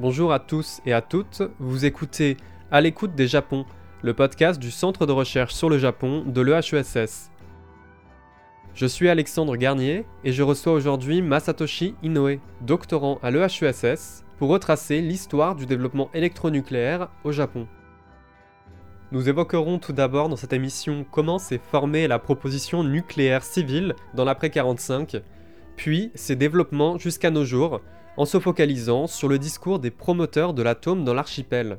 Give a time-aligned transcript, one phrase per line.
[0.00, 2.38] Bonjour à tous et à toutes, vous écoutez
[2.70, 3.66] À l'écoute des Japon,
[4.00, 7.30] le podcast du Centre de recherche sur le Japon de l'EHESS.
[8.72, 15.02] Je suis Alexandre Garnier et je reçois aujourd'hui Masatoshi Inoue, doctorant à l'EHESS, pour retracer
[15.02, 17.68] l'histoire du développement électronucléaire au Japon.
[19.12, 24.24] Nous évoquerons tout d'abord dans cette émission comment s'est formée la proposition nucléaire civile dans
[24.24, 25.20] l'après 45,
[25.76, 27.82] puis ses développements jusqu'à nos jours,
[28.20, 31.78] en se focalisant sur le discours des promoteurs de l'atome dans l'archipel.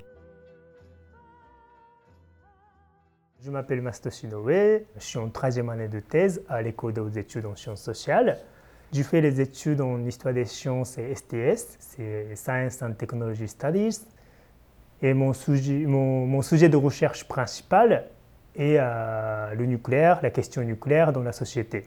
[3.45, 7.45] Je m'appelle Mastoshi Noé, je suis en troisième année de thèse à l'école des études
[7.45, 8.40] en sciences sociales.
[8.91, 14.00] Je fais les études en histoire des sciences et STS, c'est Science and Technology Studies.
[15.03, 18.08] Et mon sujet, mon, sujet de recherche principal
[18.55, 21.86] est euh, le nucléaire, la question nucléaire dans la société.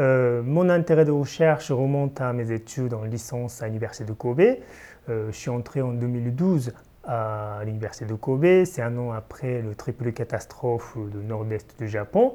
[0.00, 4.40] Euh, mon intérêt de recherche remonte à mes études en licence à l'Université de Kobe.
[4.40, 6.72] Euh, je suis entré en 2012
[7.04, 8.64] à l'Université de Kobe.
[8.64, 12.34] C'est un an après le triple catastrophe du nord-est du Japon.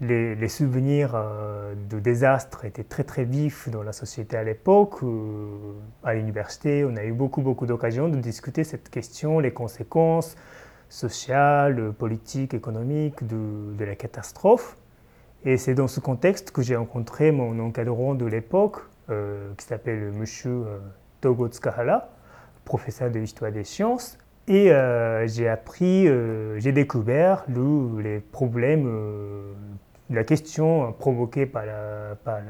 [0.00, 5.00] Les, souvenirs euh, de désastres étaient très très vifs dans la société à l'époque.
[6.04, 10.36] à l'université, on a eu beaucoup beaucoup d'occasions de discuter cette question, les conséquences
[10.88, 14.78] sociales, politiques, économiques de la catastrophe.
[15.44, 18.78] Et c'est dans ce contexte que j'ai rencontré mon encadrant de l'époque,
[19.10, 20.24] euh, qui s'appelle M.
[20.46, 20.78] Euh,
[21.20, 22.08] Togo Tsukahara,
[22.64, 24.18] professeur de l'histoire des sciences.
[24.48, 26.08] Et euh, j'ai appris,
[26.58, 28.90] j'ai découvert les problèmes,
[30.10, 31.64] la question provoquée par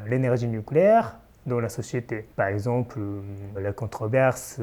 [0.06, 2.28] l'énergie nucléaire dans la société.
[2.36, 3.00] Par exemple,
[3.56, 4.60] la controverse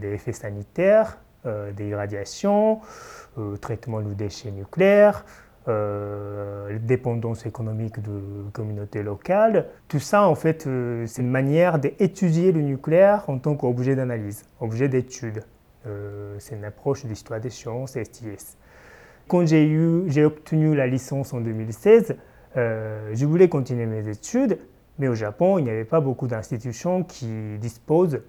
[0.00, 2.80] des effets sanitaires, des radiations,
[3.60, 5.24] traitement des déchets nucléaires,
[5.68, 9.68] euh, dépendance économique de communautés locales.
[9.86, 14.44] Tout ça, en fait, euh, c'est une manière d'étudier le nucléaire en tant qu'objet d'analyse,
[14.58, 15.44] objet d'étude.
[15.86, 18.56] Euh, c'est une approche d'histoire des sciences, STS.
[19.28, 22.16] Quand j'ai, eu, j'ai obtenu la licence en 2016,
[22.56, 24.58] je voulais continuer mes études,
[24.98, 28.20] mais au Japon, il n'y avait pas beaucoup d'institutions qui disposent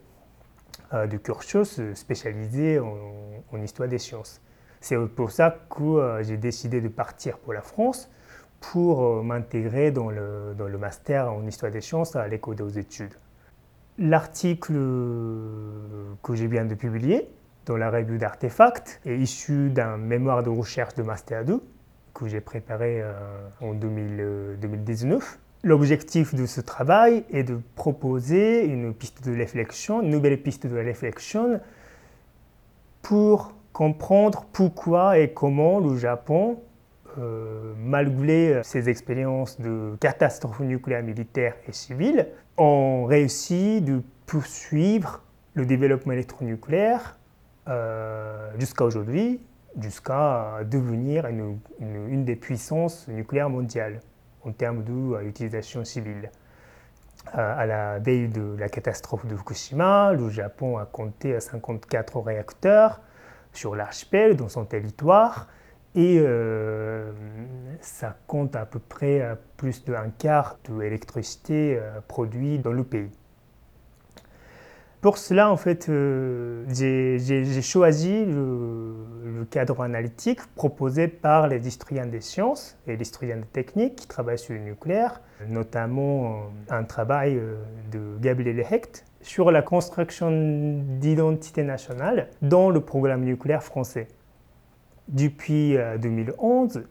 [0.94, 4.40] de cursus spécialisés en histoire des sciences.
[4.84, 8.12] C'est pour ça que euh, j'ai décidé de partir pour la France
[8.60, 13.14] pour euh, m'intégrer dans le, master en histoire des sciences à l'école des études.
[13.98, 14.74] L'article
[16.22, 17.30] que j'ai bien de publier
[17.66, 21.64] dans la revue d'artefacts est issu d'un mémoire de recherche de Master 2
[22.14, 23.14] que j'ai préparé euh,
[23.62, 25.40] en 2019.
[25.64, 30.76] L'objectif de ce travail est de proposer une piste de réflexion, une nouvelle piste de
[30.76, 31.62] réflexion
[33.02, 36.62] pour comprendre pourquoi et comment le Japon,
[37.18, 45.24] euh, malgré ses expériences de catastrophes nucléaires militaires et civiles, ont réussi de poursuivre
[45.56, 47.18] le développement électronucléaire
[47.68, 49.42] euh, jusqu'à aujourd'hui,
[49.80, 54.00] jusqu'à devenir une, des puissances nucléaires mondiales
[54.46, 56.32] en termes d'utilisation euh, civile.
[57.32, 63.00] à la veille de la catastrophe de Fukushima, le Japon a compté 54 réacteurs
[63.54, 65.48] sur l'archipel, dans son territoire,
[65.96, 67.12] et euh,
[67.82, 73.12] ça compte à peu près plus d'un quart de l'électricité euh, produite dans le pays.
[75.02, 82.22] Pour cela, en fait, euh, j'ai choisi le, cadre analytique proposé par les historiens des
[82.22, 87.40] sciences et les historiens des techniques qui travaillent sur le nucléaire, notamment un travail
[87.92, 90.30] de Gabriel Hecht sur la construction
[91.00, 94.08] d'identité nationale dans le programme nucléaire français.
[95.08, 96.82] Depuis 2011, euh,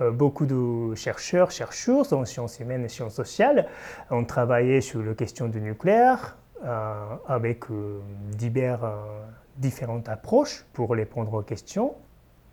[0.00, 3.66] euh, beaucoup de chercheurs, chercheuses en sciences humaines et sciences sociales
[4.10, 6.94] ont travaillé sur la question du nucléaire euh,
[7.26, 7.64] avec
[9.56, 11.94] différentes approches pour répondre aux questions.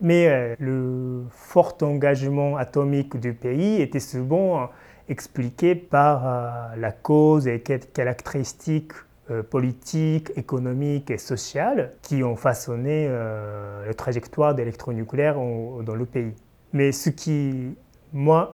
[0.02, 4.70] Mais le fort engagement atomique du pays était souvent
[5.08, 8.92] expliqué par la cause et quelques caractéristiques
[9.32, 16.34] euh, politiques, économiques et sociales qui ont façonné euh, la trajectoire d'électronucléaire dans le pays.
[16.74, 17.76] Mais ce qui,
[18.14, 18.52] moi...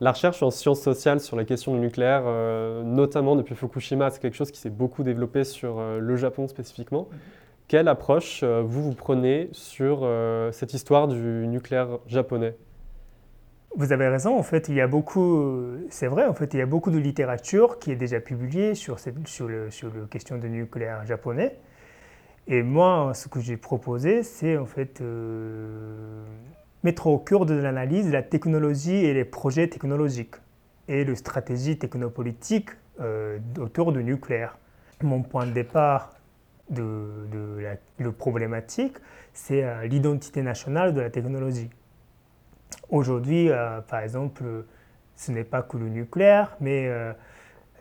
[0.00, 4.20] La recherche en sciences sociales sur la question du nucléaire, euh, notamment depuis Fukushima, c'est
[4.20, 7.08] quelque chose qui s'est beaucoup développé sur le Japon spécifiquement.
[7.68, 10.08] Quelle approche vous, vous prenez sur
[10.50, 12.56] cette histoire du nucléaire japonais?
[13.76, 16.62] Vous avez raison, en fait, il y a beaucoup, c'est vrai, en fait, il y
[16.62, 21.56] a beaucoup de littérature qui est déjà publiée sur, cette, le, question du nucléaire japonais.
[22.46, 26.22] Et moi, ce que j'ai proposé, c'est en fait euh,
[26.82, 30.36] mettre au cœur de l'analyse la technologie et les projets technologiques
[30.86, 34.58] et les stratégies technopolitiques euh, autour du nucléaire.
[35.02, 36.12] mon point de départ
[36.70, 38.96] de, la problématique,
[39.32, 41.70] c'est l'identité nationale de la technologie.
[42.90, 43.50] Aujourd'hui,
[43.88, 44.44] par exemple,
[45.16, 46.88] ce n'est pas que le nucléaire, mais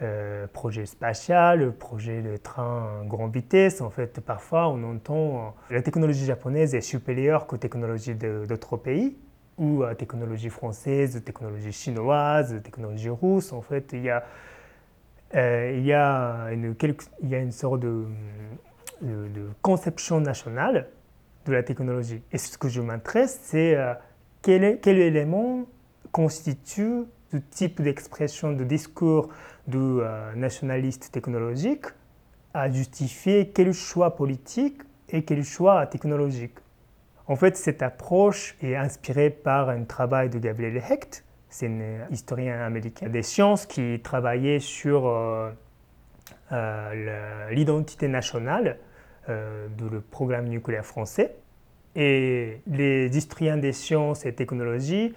[0.01, 3.80] euh, projet spatial, projet de train grande vitesse.
[3.80, 9.16] En fait, parfois, on entend euh, la technologie japonaise est supérieure qu'aux technologies d'autres pays,
[9.60, 13.54] ou à technologie française, technologie chinoise, technologie russe.
[13.54, 14.24] En fait, il y a,
[15.36, 16.75] euh, il y a, une,
[17.22, 18.06] il y a une sorte de,
[19.62, 20.90] conception nationale
[21.45, 22.24] de la technologie.
[22.31, 23.78] Et ce que je m'intéresse, c'est
[24.44, 25.66] quel, élément
[26.12, 29.30] constitue ce type d'expression de discours
[29.68, 31.86] de euh, nationaliste technologique
[32.54, 36.57] à justifier quel choix politique et quel choix technologique?
[37.25, 42.60] En fait, cette approche est inspirée par un travail de Gabriel Hecht, c'est un historien
[42.62, 45.51] américain des sciences qui travaillait sur euh,
[46.51, 48.78] euh, l'identité nationale
[49.78, 51.34] du programme nucléaire français.
[51.95, 55.13] Et les historiens des sciences et technologies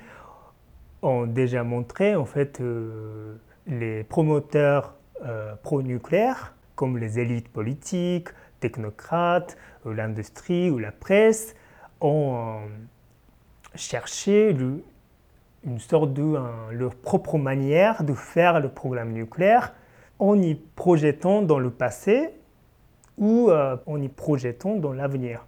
[1.03, 2.61] ont déjà montré en fait
[3.67, 4.95] les promoteurs
[5.25, 8.29] euh, pro-nucléaires, comme les élites politiques,
[8.61, 9.57] technocrates,
[9.87, 11.55] l'industrie ou la presse,
[12.01, 12.67] ont euh,
[13.75, 14.55] cherché
[15.65, 16.37] une sorte de
[16.71, 19.73] leur propre manière de faire le programme nucléaire
[20.19, 22.31] en y projetant dans le passé
[23.17, 25.47] ou euh, en y projetant dans l'avenir.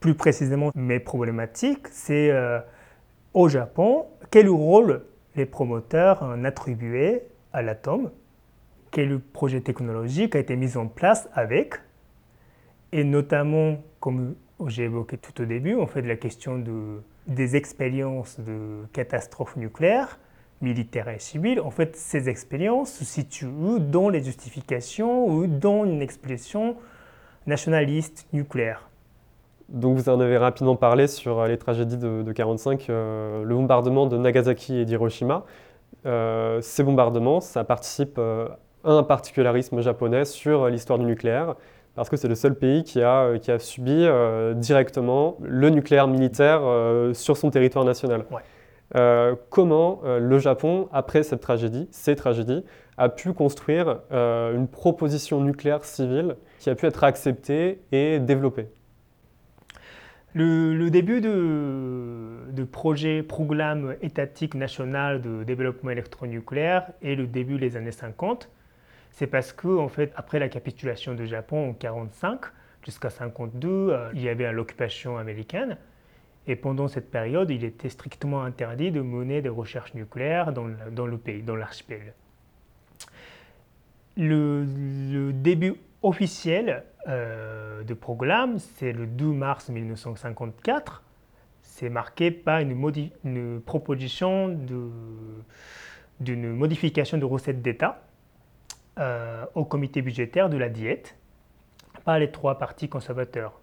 [0.00, 2.32] Plus précisément, mes problématiques, c'est
[3.34, 5.04] au Japon, quel rôle
[5.36, 8.10] les promoteurs ont attribué à l'atome,
[8.90, 11.74] quel projet technologique a été mis en place avec,
[12.92, 14.34] et notamment, comme
[14.66, 20.18] j'ai évoqué tout au début, on fait la question de, des expériences de catastrophes nucléaires,
[20.60, 21.60] militaires et civiles.
[21.60, 23.46] En fait, ces expériences se situent
[23.78, 26.76] dans les justifications ou dans une expression
[27.46, 28.89] nationaliste nucléaire.
[29.70, 34.06] Donc vous en avez rapidement parlé sur euh, les tragédies de 1945, euh, le bombardement
[34.06, 35.44] de Nagasaki et d'Hiroshima.
[36.06, 41.54] Euh, ces bombardements, ça participe à un particularisme japonais sur l'histoire du nucléaire,
[41.94, 44.06] parce que c'est le seul pays qui a, qui a subi
[44.54, 46.62] directement le nucléaire militaire
[47.12, 48.24] sur son territoire national.
[49.50, 52.64] comment le Japon, après cette tragédie, ces tragédies,
[52.96, 58.68] a pu construire une proposition nucléaire civile qui a pu être acceptée et développée?
[60.34, 67.92] Le, début de, projet programme étatique national de développement électronucléaire est le début des années
[67.92, 68.48] 50.
[69.10, 72.40] C'est parce que, fait, après la capitulation du Japon en 1945
[72.84, 75.76] jusqu'à 1952, euh, il y avait l'occupation américaine.
[76.46, 81.18] Et pendant cette période, il était strictement interdit de mener des recherches nucléaires dans le,
[81.18, 82.14] pays, dans l'archipel.
[84.16, 91.02] Le, début officiel euh, de programme, c'est le 2 mars 1954.
[91.62, 94.48] C'est marqué par une, proposition
[96.20, 98.02] d'une modification de recettes d'État
[98.98, 101.16] euh, au comité budgétaire de la diète
[102.04, 103.60] par les trois partis conservateurs.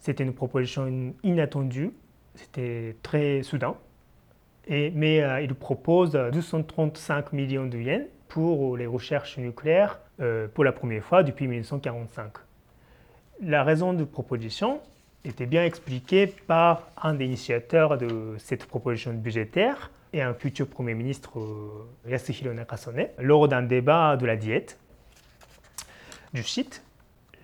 [0.00, 1.92] C'était une proposition inattendue,
[2.34, 3.76] c'était très soudain,
[4.68, 10.72] mais euh, il propose 235 millions de yens pour les recherches nucléaires euh, pour la
[10.72, 12.32] première fois depuis 1945.
[13.42, 14.80] La raison de proposition
[15.24, 20.94] était bien expliquée par un des initiateurs de cette proposition budgétaire et un futur Premier
[20.94, 24.78] ministre, euh, Yasuhiro Nakasone, lors d'un débat de la diète.
[26.32, 26.82] Du site,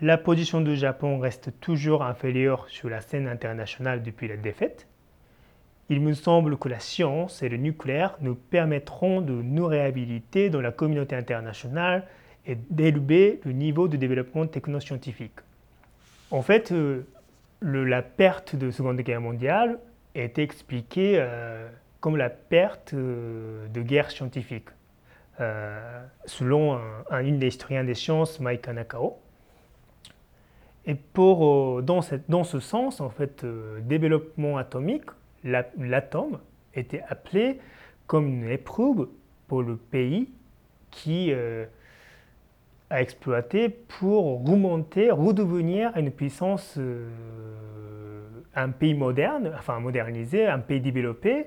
[0.01, 4.87] la position du Japon reste toujours inférieure sur la scène internationale depuis la défaite.
[5.91, 10.63] Il me semble que la science et le nucléaire nous permettront de nous réhabiliter dans
[10.63, 12.07] la communauté internationale
[12.47, 15.41] et d'élever le niveau de développement technoscientifique.
[16.31, 17.07] En fait, euh,
[17.61, 19.79] la perte de Seconde Guerre mondiale
[20.15, 21.69] est expliquée euh,
[22.01, 24.69] comme la perte euh, de guerre scientifique,
[26.27, 26.79] selon
[27.11, 29.19] un, une des historiens des sciences, Mike Nakao.
[30.87, 33.45] Et pour, dans, dans, ce sens, en fait,
[33.83, 35.11] développement atomique,
[35.45, 36.39] l'atome
[36.75, 37.61] était appelé
[38.07, 39.09] comme une épreuve
[39.47, 40.31] pour le pays
[40.91, 41.33] qui
[42.91, 47.09] à exploiter pour remonter, redevenir une puissance, euh,
[48.55, 51.47] un pays moderne, enfin modernisé, un pays développé,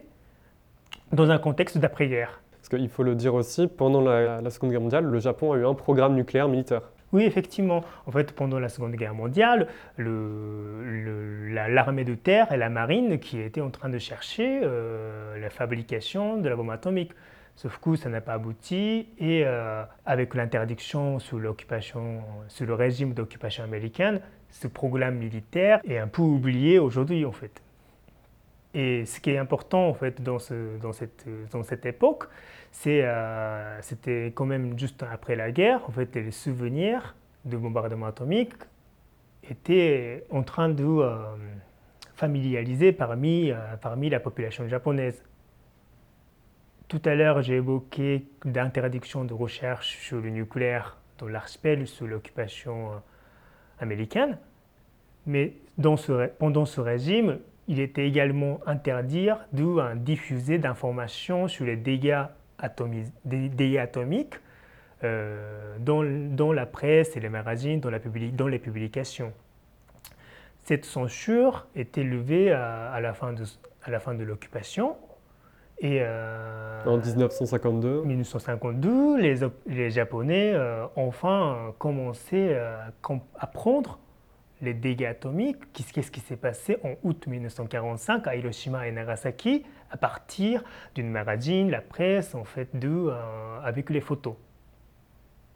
[1.13, 2.41] dans un contexte d'après-guerre.
[2.51, 5.65] Parce qu'il faut le dire aussi, pendant la, Seconde Guerre mondiale, le Japon a eu
[5.65, 6.91] un programme nucléaire militaire.
[7.17, 7.83] Oui, effectivement.
[8.05, 13.59] En fait, pendant la Seconde Guerre mondiale, l'armée de terre et la marine qui étaient
[13.59, 17.13] en train de chercher euh, la fabrication de la bombe atomique.
[17.55, 19.45] Sauf que ça n'a pas abouti et
[20.05, 24.21] avec l'interdiction sous l'occupation, sous le régime d'occupation américaine,
[24.51, 27.63] ce programme militaire est un peu oublié aujourd'hui en fait.
[28.75, 32.25] Et ce qui est important en fait dans cette époque,
[32.87, 38.53] euh, c'était quand même juste après la guerre, en fait, les souvenirs de bombardement atomique
[39.49, 41.17] étaient en train de euh,
[42.15, 45.23] familiariser parmi, euh, parmi la population japonaise.
[46.87, 52.91] Tout à l'heure, j'ai évoqué l'interdiction de recherche sur le nucléaire dans l'archipel sous l'occupation
[53.79, 54.37] américaine.
[55.25, 55.53] Mais
[56.39, 62.23] pendant ce régime, il était également interdit de diffuser d'informations sur les dégâts,
[62.59, 64.35] atomiques
[65.03, 69.31] euh, dans, la presse et les magazines, dans, la dans, les publications.
[70.63, 73.43] Cette censure était levée à, la, fin de,
[73.83, 74.97] à la fin de l'occupation.
[75.79, 79.35] Et, euh, en 1952 1952, les,
[79.67, 83.99] les Japonais ont euh, enfin commencé à prendre
[84.61, 89.97] les dégâts atomiques, qu'est-ce qui s'est passé en août 1945 à Hiroshima et Nagasaki à
[89.97, 90.63] partir
[90.95, 94.35] d'une magazine, la presse, en fait, euh, avec les photos.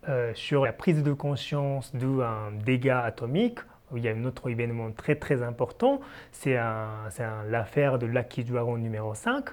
[0.09, 3.59] Euh, sur la prise de conscience d'un dégât atomique,
[3.95, 5.99] il y a un autre événement très très important,
[6.31, 6.55] c'est
[7.49, 9.49] l'affaire de l'Akijuaron numéro 5.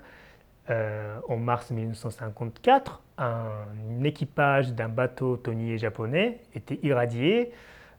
[0.71, 7.53] Euh, en mars 1954, un équipage d'un bateau tonnier japonais était irradié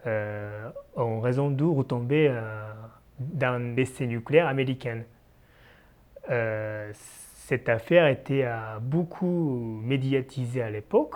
[0.05, 2.71] euh, en raison de retomber euh,
[3.17, 5.01] d'un essai nucléaire américain.
[6.29, 8.45] Euh, cette affaire était
[8.81, 11.15] beaucoup médiatisée à l'époque.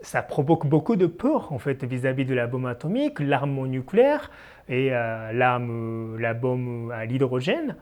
[0.00, 4.32] Ça provoque beaucoup de peur en fait vis-à-vis de la bombe atomique, l'arme nucléaire
[4.68, 7.76] et l'arme, la bombe à l'hydrogène,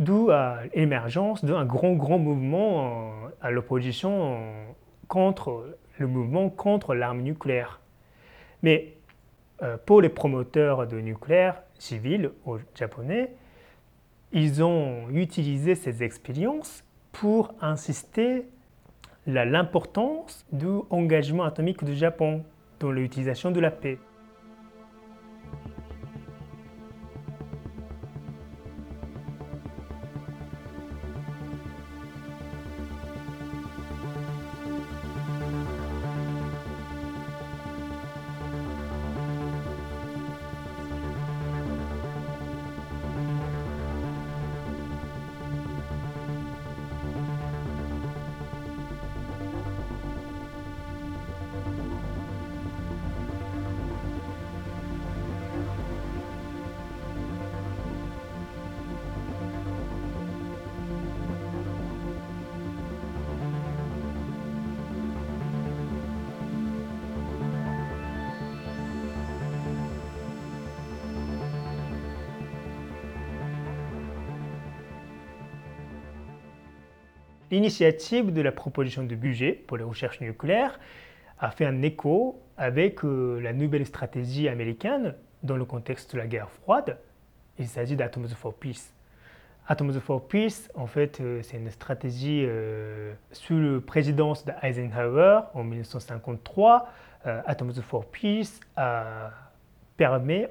[0.00, 0.28] d'où
[0.74, 4.40] l'émergence d'un grand grand mouvement à l'opposition
[5.06, 7.80] contre le mouvement contre l'arme nucléaire.
[8.62, 8.94] Mais
[9.62, 12.32] euh, pour les promoteurs de nucléaire civil
[12.74, 13.32] japonais,
[14.34, 18.48] ils ont utilisé ces expériences pour insister
[19.26, 22.44] l'importance du engagement atomique du Japon
[22.80, 23.98] dans l'utilisation de la paix.
[77.54, 80.80] L'initiative de la proposition de budget pour les recherches nucléaires
[81.38, 86.26] a fait un écho avec euh, la nouvelle stratégie américaine dans le contexte de la
[86.26, 86.98] guerre froide.
[87.60, 88.92] Il s'agit d'Atoms for Peace.
[89.68, 95.62] Atoms for Peace, en fait, euh, c'est une stratégie euh, sous la présidence d'Eisenhower en
[95.62, 96.88] 1953.
[97.24, 99.30] Atoms for Peace a
[99.96, 100.44] permis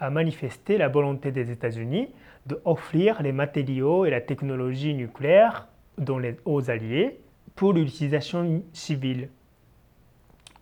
[0.00, 2.10] à manifester la volonté des États-Unis
[2.46, 5.66] d'offrir les matériaux et la technologie nucléaire
[5.98, 7.18] dans les, aux Alliés
[7.54, 9.28] pour l'utilisation civile.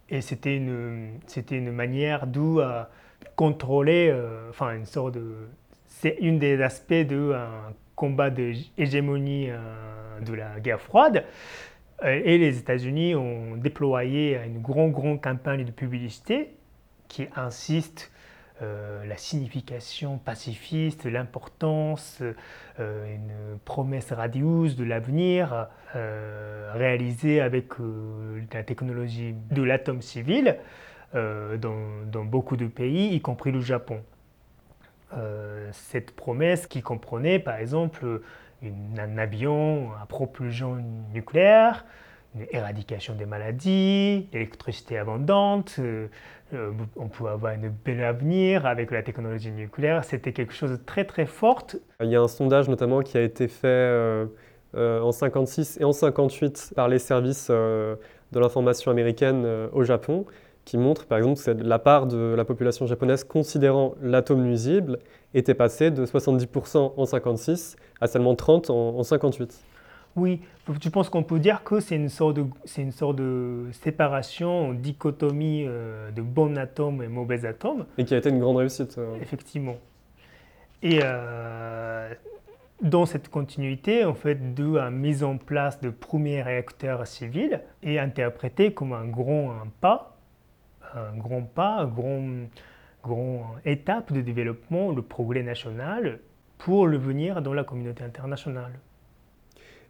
[0.09, 2.83] Et c'était une, c'était une manière de euh,
[3.37, 5.35] contrôler, euh, enfin une sorte de...
[5.87, 7.47] C'est une des aspects d'un euh,
[7.95, 9.49] combat de hégémonie
[10.25, 11.25] de la guerre froide.
[12.03, 16.49] Et les États-Unis ont déployé une grande, grande campagne de publicité
[17.09, 18.11] qui insiste
[18.63, 22.23] euh, la signification pacifiste, l'importance,
[22.79, 27.73] euh, une promesse radieuse de l'avenir euh, réalisée avec
[28.53, 30.59] la technologie de l'atome civil
[31.15, 34.01] dans, beaucoup de pays, y compris le Japon.
[35.73, 38.21] cette promesse qui comprenait par exemple
[38.63, 40.77] un avion à propulsion
[41.13, 41.85] nucléaire,
[42.53, 46.07] éradication des maladies, l'électricité abondante, euh,
[46.55, 50.05] euh, on pouvait avoir un bel avenir avec la technologie nucléaire.
[50.05, 51.67] C'était quelque chose de très très fort.
[52.01, 54.27] Il y a un sondage notamment qui a été fait euh,
[54.75, 57.99] en 56 et en 58 par les services de
[58.33, 60.27] l'information américaine au Japon,
[60.65, 64.99] qui montre par exemple que la part de la population japonaise considérant l'atome nuisible
[65.35, 69.70] était passée de 70% en 56 à seulement 30 en, en 58.
[70.17, 70.41] Oui,
[70.83, 74.73] je pense qu'on peut dire que c'est une sorte de, c'est une sorte de séparation,
[74.73, 77.87] dichotomie euh, de bons atomes et mauvais atomes.
[77.97, 78.99] Et qui a été une grande réussite.
[78.99, 79.17] Euh.
[79.21, 79.77] Effectivement.
[80.83, 82.13] Et euh,
[82.83, 87.99] dans cette continuité, en fait, de la mise en place de premiers réacteurs civils est
[87.99, 90.17] interprété comme un grand pas,
[90.95, 92.49] un grand pas, une
[93.03, 96.19] grande étape de développement, le progrès national
[96.59, 98.73] pour le venir dans la communauté internationale.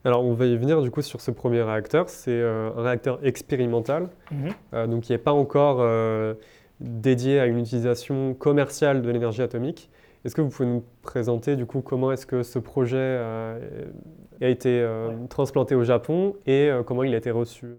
[0.05, 2.09] Alors, on va y venir du coup sur ce premier réacteur.
[2.09, 4.49] C'est euh, un réacteur expérimental, mhm.
[4.73, 6.35] euh, donc qui n'est pas encore euh,
[6.81, 9.91] dédié à une utilisation commerciale de l'énergie atomique.
[10.25, 14.87] Est-ce que vous pouvez nous présenter du coup comment est-ce que ce projet a été
[15.31, 17.79] transplanté au Japon et comment il a été reçu?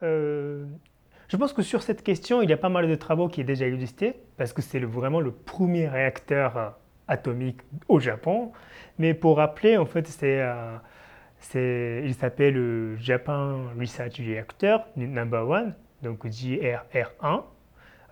[0.00, 3.44] Je pense que sur cette question, il y a pas mal de travaux qui ont
[3.44, 6.76] déjà existé parce que c'est vraiment le premier réacteur
[7.08, 7.58] atomique
[7.88, 8.52] au Japon.
[9.00, 10.40] Mais pour rappeler, en fait, c'est
[11.54, 17.42] il s'appelle le Japan Research Reactor Number One, donc JRR1,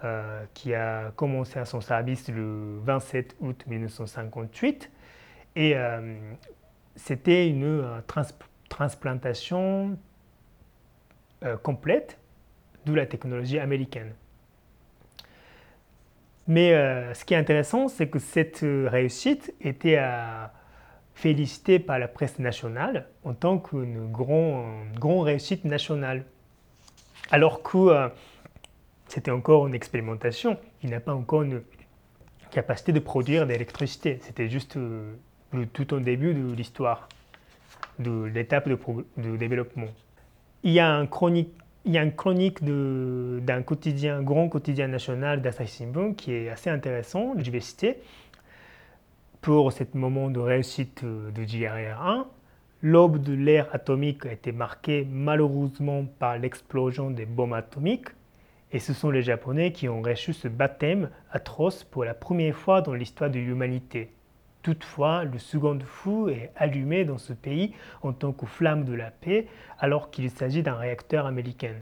[0.04, 4.90] euh, qui a commencé à son service le 27 août 1958.
[5.56, 6.16] Et euh,
[6.94, 8.00] c'était une euh,
[8.68, 9.98] transplantation
[11.62, 12.18] complète
[12.84, 14.12] de la technologie américaine.
[16.48, 16.72] Mais
[17.14, 20.52] ce qui est intéressant, c'est que cette réussite était à
[21.18, 26.24] félicité par la presse nationale en tant qu'une grande, grande réussite nationale.
[27.32, 28.08] Alors que euh,
[29.08, 31.62] c'était encore une expérimentation, il n'a pas encore une
[32.52, 34.20] capacité de produire de l'électricité.
[34.22, 35.12] C'était juste euh,
[35.72, 37.08] tout au début de l'histoire,
[37.98, 38.78] de l'étape de,
[39.16, 39.88] de, développement.
[40.62, 41.50] Il y a un chronique,
[41.84, 46.70] il y a une chronique d'un quotidien, grand quotidien national d'Asahi Shimbun qui est assez
[46.70, 47.96] intéressant, je vais citer
[49.48, 52.26] pour ce moment de réussite de JRR1,
[52.82, 58.08] l'aube de l'ère atomique a été marquée malheureusement par l'explosion des bombes atomiques,
[58.72, 62.82] et ce sont les Japonais qui ont reçu ce baptême atroce pour la première fois
[62.82, 64.12] dans l'histoire de l'humanité.
[64.60, 69.10] Toutefois, le second feu est allumé dans ce pays en tant que flamme de la
[69.10, 69.46] paix
[69.78, 71.72] alors qu'il s'agit d'un réacteur américain.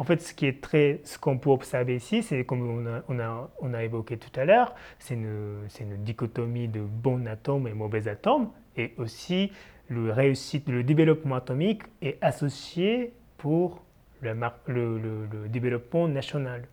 [0.00, 3.50] En fait, ce qui est très, ce qu'on peut observer ici, c'est comme on a,
[3.60, 8.08] on a, évoqué tout à l'heure, c'est une, une, dichotomie de bons atomes et mauvais
[8.08, 9.52] atomes, et aussi
[9.88, 13.82] le réussite, le développement atomique est associé pour
[14.22, 14.32] le,
[14.68, 16.66] le, le, développement national.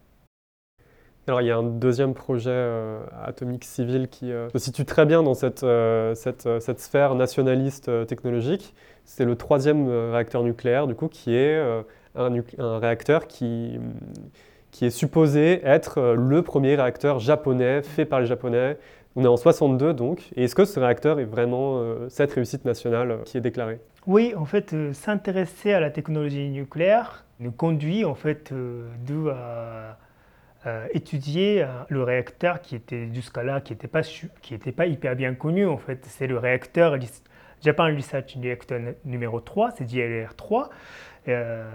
[1.27, 5.05] Alors il y a un deuxième projet euh, atomique civil qui euh, se situe très
[5.05, 8.73] bien dans cette, euh, cette, cette sphère nationaliste technologique.
[9.03, 11.61] C'est le troisième réacteur nucléaire, du coup, qui est
[12.17, 13.79] un, réacteur qui,
[14.71, 18.77] qui est supposé être euh, le premier réacteur japonais fait par les Japonais.
[19.15, 20.29] On est en 62 donc.
[20.35, 23.79] Et est-ce que ce réacteur est vraiment euh, cette réussite nationale euh, qui est déclarée?
[24.05, 29.33] Oui, en fait, s'intéresser à la technologie nucléaire nous conduit en fait de
[30.93, 34.01] étudier le réacteur qui était jusqu'à là qui n'était pas
[34.75, 36.05] pas hyper bien connu en fait.
[36.07, 36.97] C'est le réacteur
[37.63, 40.69] Japan Research Reactor numéro 3, c'est JLR 3.
[41.27, 41.69] Euh,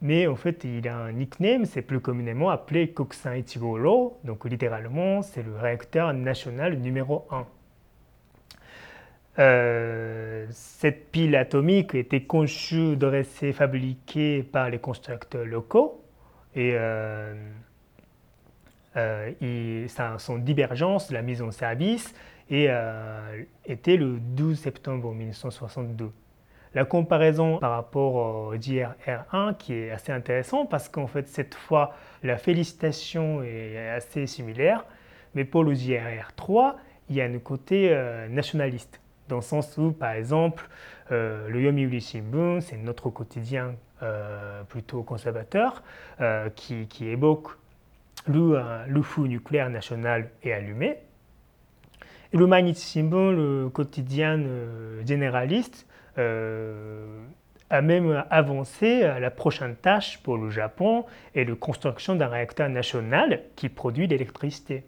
[0.00, 5.22] mais en fait, il a un nickname, c'est plus communément appelé Kokusan Ichigoro, donc littéralement,
[5.22, 7.46] c'est le réacteur national numéro 1.
[9.38, 16.02] Euh, cette pile atomique était conçue, dressée, fabriquée par les constructeurs locaux.
[16.56, 17.34] Et euh,
[20.18, 22.12] son divergence, la mise en service,
[22.50, 26.10] était le 12 septembre 1962
[26.74, 31.94] la comparaison par rapport au JRR1 qui est assez intéressant parce qu'en fait cette fois
[32.22, 34.84] la félicitation est assez similaire,
[35.34, 36.74] mais pour le JRR3
[37.08, 40.68] il y a un côté euh, nationaliste dans le sens où par exemple
[41.10, 45.82] euh, le Yomiuri Shimbun c'est notre quotidien euh, plutôt conservateur
[46.54, 47.48] qui, évoque
[48.26, 50.98] le, le feu nucléaire national est allumé.
[52.32, 54.38] Et le Mainichi Shimbun, le quotidien
[55.04, 55.89] généraliste, euh,
[57.70, 61.04] a même avancé la prochaine tâche pour le Japon
[61.34, 64.84] et la construction d'un réacteur national qui produit l'électricité.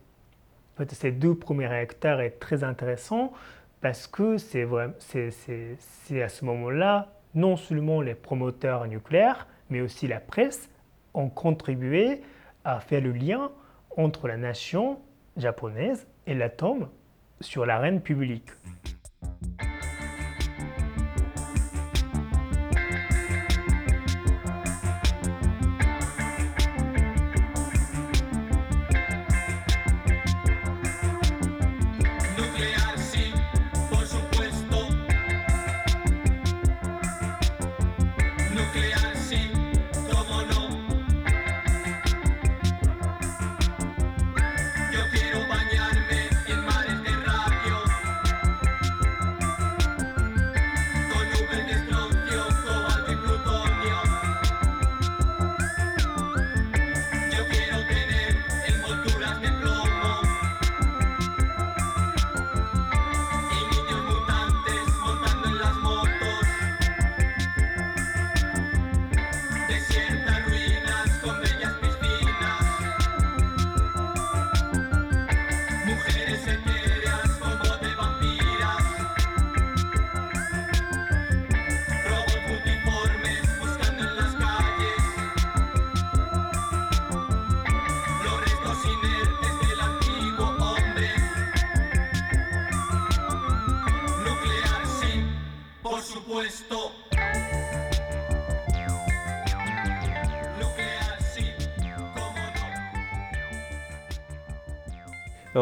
[0.75, 3.33] En fait, ces deux premiers réacteurs sont très intéressants
[3.81, 10.69] parce que c'est à ce moment-là, non seulement les promoteurs nucléaires, mais aussi la presse
[11.15, 12.23] ont contribué
[12.65, 13.51] à faire le lien
[13.97, 14.99] entre la nation
[15.37, 16.89] japonaise et l'atome
[17.41, 18.51] sur l'arène publique.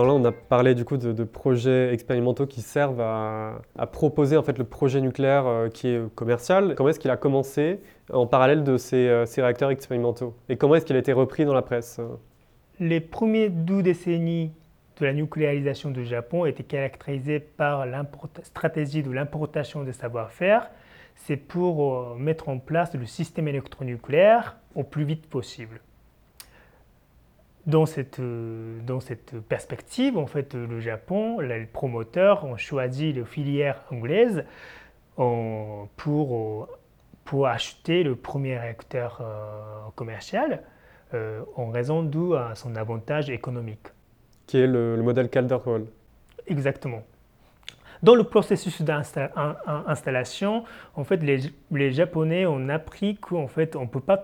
[0.00, 3.60] Alors là, on a parlé du coup de, projets expérimentaux qui servent à,
[3.92, 6.74] proposer en fait le projet nucléaire euh, qui est commercial.
[6.74, 10.34] Comment est-ce qu'il a commencé en parallèle de ces, euh, ces réacteurs expérimentaux?
[10.48, 12.00] Et comment est-ce qu'il a été repris dans la presse?
[12.78, 14.52] Les premiers 12 décennies
[14.98, 18.02] de la nucléarisation du Japon étaient caractérisées par la
[18.42, 20.70] stratégie de l'importation des savoir-faire.
[21.14, 25.82] C'est pour euh, mettre en place le système électronucléaire au plus vite possible
[27.66, 33.24] dans cette, euh, dans cette perspective, en fait, le Japon, les promoteurs ont choisi les
[33.24, 34.44] filières anglaises
[35.96, 36.68] pour,
[37.24, 40.62] pour acheter le premier réacteur euh, commercial
[41.12, 43.88] euh, en raison de son avantage économique.
[44.46, 45.84] Qui est le, modèle Calder-Hall.
[46.46, 47.02] Exactement.
[48.02, 53.88] Dans le processus d'installation, en fait, les, les, Japonais ont appris qu'en fait, on ne
[53.88, 54.16] peut pas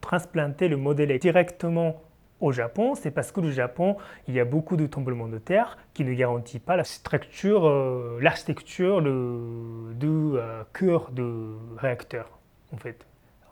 [0.00, 2.02] transplanter le modèle directement
[2.40, 3.96] au Japon, c'est parce que le Japon,
[4.28, 8.18] il y a beaucoup de tremblements de terre qui ne garantissent pas la structure, euh,
[8.20, 12.38] l'architecture du euh, cœur de réacteur,
[12.72, 13.06] en fait.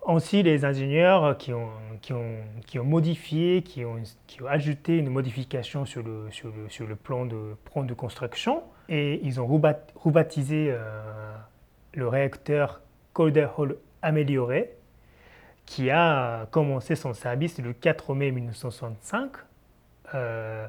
[0.07, 3.97] Ainsi, les ingénieurs qui ont, modifié, qui ont,
[4.47, 6.95] ajouté une modification sur le, de,
[7.65, 10.93] plan de construction, et ils ont rebaptisé euh,
[11.95, 12.83] le réacteur
[13.15, 14.74] Calder Hall amélioré,
[15.67, 19.33] qui a commencé son service le 4 mai 1965.
[20.15, 20.67] Euh,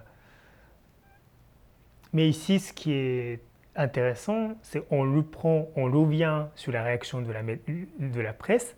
[2.13, 3.41] mais ici, ce qui est
[3.75, 8.77] intéressant, c'est qu'on le prend, on revient sur la réaction de la, de la presse.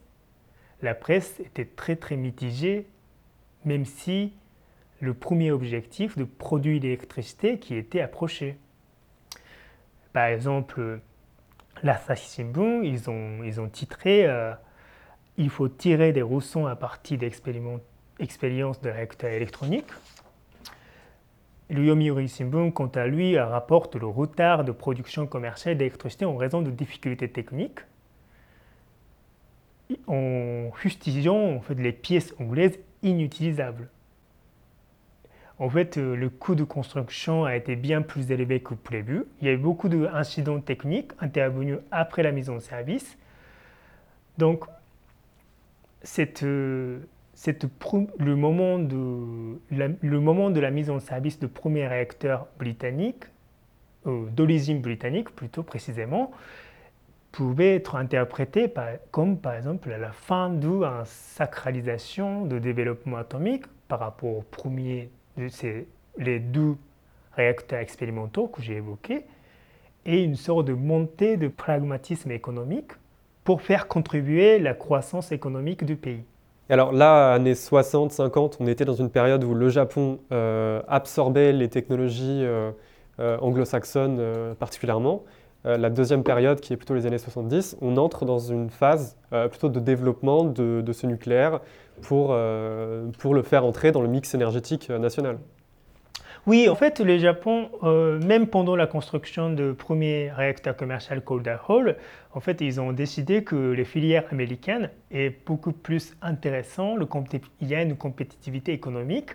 [0.81, 2.87] La presse était très très mitigée,
[3.65, 4.33] même si
[4.99, 8.57] le premier objectif de produire l'électricité qui était approché.
[10.13, 10.99] Par exemple,
[11.83, 14.53] la Shimbun, ils ont, ils ont titré euh,
[15.37, 19.91] il faut tirer des roussons à partir d'expériences de réacteurs électroniques.
[21.69, 26.61] Le Yomiuri Shimbun, quant à lui, rapporte le retard de production commerciale d'électricité en raison
[26.61, 27.79] de difficultés techniques,
[30.07, 33.89] en justifiant en fait, les pièces anglaises inutilisables.
[35.59, 39.25] En fait, euh, le coût de construction a été bien plus élevé que prévu.
[39.41, 43.17] Il y a eu beaucoup d'incidents techniques intervenus après la mise en service.
[46.43, 46.99] Euh,
[48.19, 53.25] le, moment de, la, le moment de la mise en service de premier réacteur britannique,
[54.05, 56.31] euh, d'origine britannique plutôt précisément,
[57.31, 58.71] pouvait être interprété
[59.11, 65.09] comme par exemple la fin d'une sacralisation de développement atomique par rapport aux premiers,
[66.17, 66.75] les deux
[67.33, 69.25] réacteurs expérimentaux que j'ai évoqués,
[70.05, 72.93] et une sorte de montée de pragmatisme économique
[73.47, 76.25] pour faire contribuer la croissance économique du pays.
[76.67, 81.53] Alors là, années 60, 50, on était dans une période où le Japon euh, absorbait
[81.53, 82.71] les technologies euh,
[83.21, 84.19] euh, anglo-saxonnes
[84.59, 85.23] particulièrement.
[85.63, 89.15] la deuxième période, qui est plutôt les années 70, on entre dans une phase
[89.49, 91.61] plutôt de développement de, de ce nucléaire
[92.01, 92.35] pour,
[93.19, 95.37] pour le faire entrer dans le mix énergétique national.
[96.47, 101.57] Oui, en fait, le Japon, euh, même pendant la construction du premier réacteur commercial Calder
[101.67, 101.97] Hall,
[102.33, 106.95] en fait, ils ont décidé que les filières américaines est beaucoup plus intéressant,
[107.59, 109.31] il y a une compétitivité économique.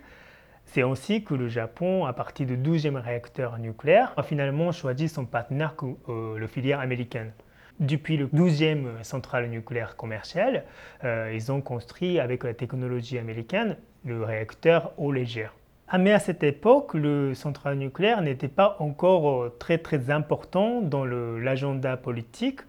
[0.65, 5.25] C'est ainsi que le Japon, à partir du 12e réacteur nucléaire, a finalement choisi son
[5.25, 5.75] partenaire,
[6.09, 7.31] euh, le filière américaine.
[7.79, 10.63] Depuis le 12e centrale nucléaire commerciale,
[11.03, 15.53] euh, ils ont construit avec la technologie américaine le réacteur eau légère.
[15.95, 20.81] Ah, mais à cette époque, le central nucléaire n'était pas encore euh, très très important
[20.81, 22.61] dans l'agenda politique,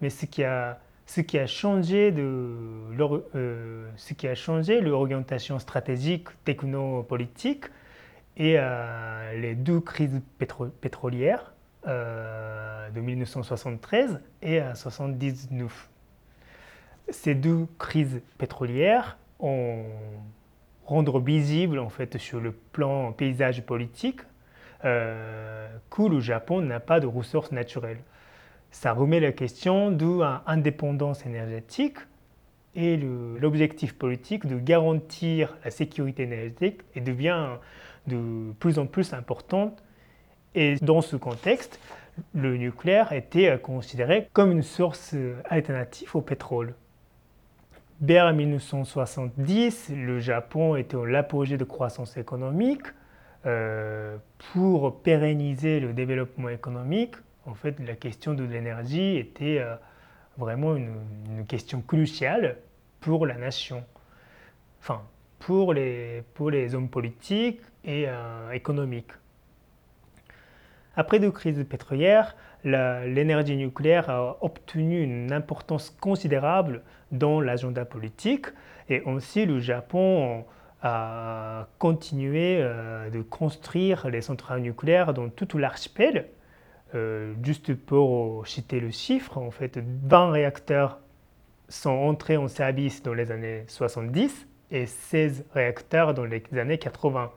[0.00, 2.22] mais ce qui a, ce qui a changé de
[3.34, 7.66] euh, ce qui a changé l'orientation stratégique technopolitique
[8.38, 10.22] et euh, les deux crises
[10.80, 11.52] pétrolières
[11.84, 15.90] de 1973 et 1979.
[17.10, 19.84] Ces deux crises pétrolières ont
[20.84, 24.20] rendre visible en fait sur le plan paysage politique
[24.84, 28.00] euh, que le Japon n'a pas de ressources naturelles.
[28.70, 31.98] Ça remet la question de l'indépendance énergétique
[32.74, 37.56] et l'objectif politique de garantir la sécurité énergétique devient
[38.06, 39.82] de plus en plus importante
[40.54, 41.78] Et dans ce contexte,
[42.34, 45.14] le nucléaire était considéré comme une source
[45.48, 46.74] alternative au pétrole.
[48.00, 52.84] Vers 1970, le Japon était au l'apogée de croissance économique.
[53.44, 54.16] Euh,
[54.52, 59.74] pour pérenniser le développement économique, en fait, la question de l'énergie était euh,
[60.38, 62.56] vraiment une, question cruciale
[63.00, 63.84] pour la nation.
[64.80, 65.02] Enfin,
[65.38, 69.12] pour les, pour les hommes politiques et euh, économiques.
[70.96, 72.34] Après deux crises pétrolières,
[72.64, 78.46] l'énergie nucléaire a obtenu une importance considérable dans l'agenda politique
[78.88, 80.44] et aussi le Japon
[80.82, 86.28] a continué euh, de construire les centrales nucléaires dans tout l'archipel.
[86.94, 90.98] Euh, juste pour citer le chiffre, en fait, 20 réacteurs
[91.68, 97.30] sont entrés en service dans les années 70 et 16 réacteurs dans les années 80.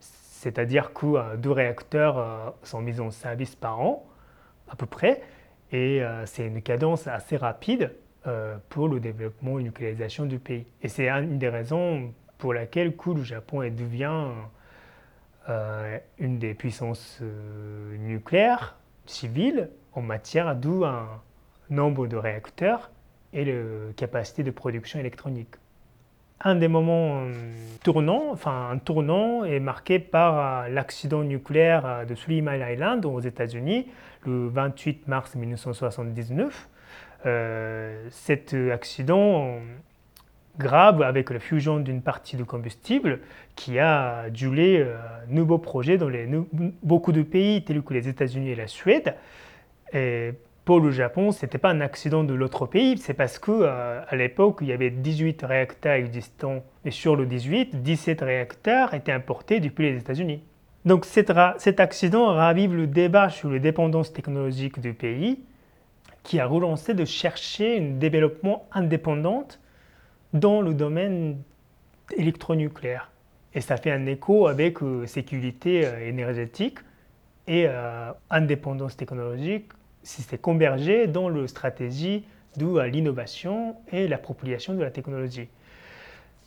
[0.00, 4.06] C'est-à-dire que euh, deux réacteurs sont mis en service par an,
[4.68, 5.22] à peu près,
[5.70, 7.92] et c'est une cadence assez rapide
[8.68, 10.66] pour le développement et nucléarisation du pays.
[10.82, 14.28] Et c'est une des raisons pour laquelle le Japon devient
[16.18, 17.20] une des puissances
[17.98, 21.08] nucléaires civiles en matière d'où un
[21.70, 22.90] nombre de réacteurs
[23.32, 25.56] et la capacité de production électronique
[26.40, 27.32] un des moments euh,
[27.82, 33.20] tournants, enfin un tournant est marqué par euh, l'accident nucléaire euh, de Mile Island aux
[33.20, 33.86] États-Unis
[34.24, 36.68] le 28 mars 1979.
[38.10, 39.58] Cet accident
[40.58, 43.20] grave avec la fusion d'une partie du combustible
[43.56, 46.10] qui a duré un nouveau projet dans
[46.82, 49.14] beaucoup de pays tels que les États-Unis et la Suède.
[49.92, 50.32] Et
[50.68, 54.02] pour le Japon, ce n'était pas un accident de l'autre pays, c'est parce qu'à euh,
[54.12, 59.60] l'époque, il y avait 18 réacteurs existants, et sur le 18, 17 réacteurs étaient importés
[59.60, 60.42] depuis les États-Unis.
[60.84, 61.30] Donc cet,
[61.80, 65.40] accident ravive le débat sur les dépendances technologiques du pays,
[66.22, 69.46] qui a relancé de chercher un développement indépendant
[70.32, 71.40] dans le domaine
[72.16, 73.10] électronucléaire.
[73.54, 76.78] Et ça fait un écho avec euh, sécurité euh, énergétique
[77.46, 77.66] et
[78.28, 79.70] indépendance technologique
[80.02, 82.26] si c'est convergé dans la stratégie
[82.58, 85.48] de l'innovation et l'appropriation de la technologie.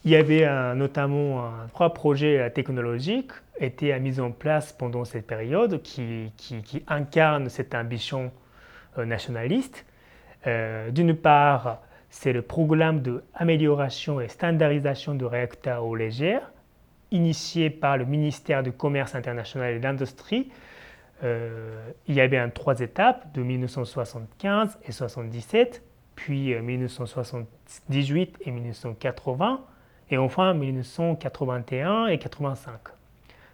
[0.05, 5.81] Il y avait notamment trois projets technologiques qui étaient mis en place pendant cette période
[5.81, 8.40] qui, qui, incarnent cette ambition euh,
[8.97, 9.85] nationaliste.
[10.47, 16.51] Euh, d'une part, c'est le programme d'amélioration et standardisation de réacteurs eau légère,
[17.11, 20.49] initié par le ministère du Commerce international et de l'Industrie,
[21.23, 25.83] euh, il y avait trois étapes de 1975 et 77,
[26.15, 29.61] puis 1978 euh, et 1980,
[30.09, 32.73] et enfin 1981 et 85.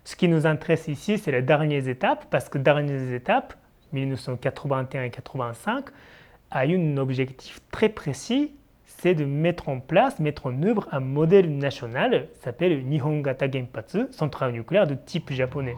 [0.06, 3.54] Ce qui nous intéresse ici, c'est les dernières étapes, parce que dernières étapes,
[3.94, 5.86] 1981 et 85,
[6.52, 8.54] a eu un objectif très précis,
[8.86, 14.08] c'est de mettre en place, mettre en œuvre un modèle national, s'appelle Nihon Gata Genpatsu,
[14.12, 15.76] centrale nucléaire de type japonais.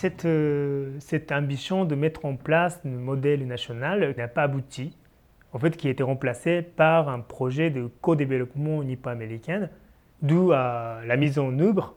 [0.00, 4.96] Cette, euh, cette, ambition de mettre en place un modèle national n'a pas abouti,
[5.52, 9.68] en fait, qui a été remplacé par un projet de co-développement nippo-américain,
[10.22, 11.96] d'où la mise en œuvre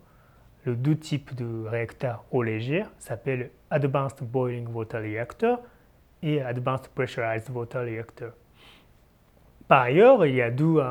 [0.65, 5.61] le deux types de réacteurs eau légère, s'appelle Advanced Boiling Water Reactor
[6.21, 8.31] et Advanced Pressurized Water Reactor.
[9.69, 10.81] Par ailleurs, il y a deux,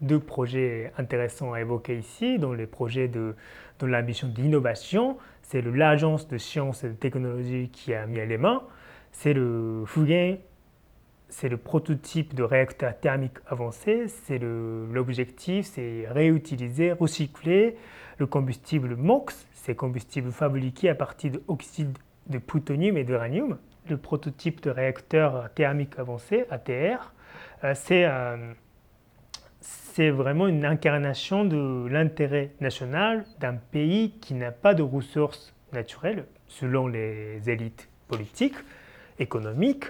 [0.00, 2.38] deux projets intéressants à évoquer ici,
[2.70, 3.34] projets de,
[3.80, 5.16] de l'ambition d'innovation,
[5.48, 8.62] c'est l'agence de sciences et de technologie qui a mis les mains.
[9.12, 10.38] C'est le Fugain,
[11.28, 14.08] c'est le prototype de réacteur thermique avancé.
[14.08, 17.76] C'est l'objectif, c'est réutiliser, recycler
[18.18, 23.58] le combustible MOX, c'est combustible fabriqué à partir d'oxyde de plutonium et d'uranium.
[23.88, 27.12] Le prototype de réacteur thermique avancé, ATR,
[27.62, 28.52] euh, c'est euh,
[29.96, 36.26] c'est vraiment une incarnation de l'intérêt national d'un pays qui n'a pas de ressources naturelles,
[36.48, 38.56] selon les élites politiques,
[39.18, 39.86] économiques.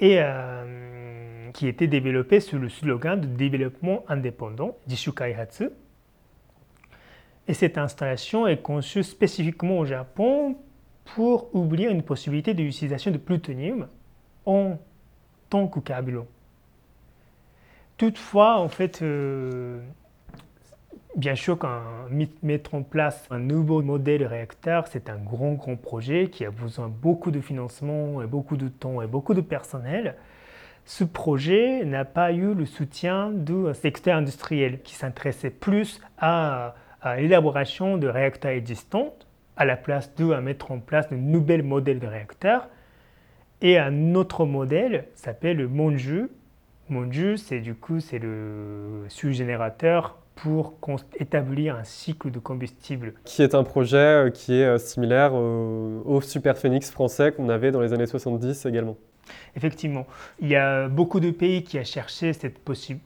[0.00, 5.68] Et euh, qui était développée sous le slogan de développement indépendant, Jishu Kaihatsu.
[7.46, 10.56] Et cette installation est conçue spécifiquement au Japon
[11.14, 13.86] pour oublier une possibilité d'utilisation de plutonium
[14.44, 14.76] en
[15.50, 16.26] tant que carburant.
[18.00, 19.78] Toutefois, en fait, euh,
[21.16, 21.82] bien sûr, quand
[22.42, 26.50] mettre en place un nouveau modèle de réacteur, c'est un grand, grand projet qui a
[26.50, 30.14] besoin de beaucoup de financement et beaucoup de temps et beaucoup de personnel.
[30.86, 36.76] Ce projet n'a pas eu le soutien du secteur industriel qui s'intéressait plus à,
[37.18, 39.14] l'élaboration de réacteurs existants
[39.58, 42.66] à la place de mettre en place de nouveaux modèles de réacteurs.
[43.60, 46.30] Et un autre modèle s'appelle le Monju.
[46.90, 50.74] Monju, c'est du coup c'est le sous-générateur pour
[51.18, 53.14] établir un cycle de combustible.
[53.24, 57.70] Qui est un projet euh, qui est euh, similaire au Super Phoenix français qu'on avait
[57.70, 58.96] dans les années 70 également.
[59.56, 60.06] Effectivement,
[60.40, 63.00] il y a beaucoup de pays qui ont cherché cette possibilité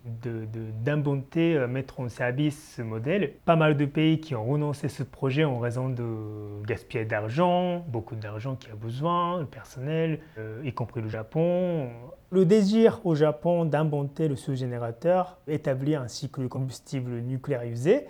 [0.85, 3.33] d'inventer, euh, mettre en service ce modèle.
[3.45, 7.85] Pas mal de pays qui ont renoncé à ce projet en raison de gaspillage d'argent,
[7.89, 11.89] beaucoup d'argent qui a besoin, le personnel, euh, y compris le Japon.
[12.31, 18.07] Le désir au Japon d'inventer le sous-générateur, établir un cycle de combustible nucléaire usé,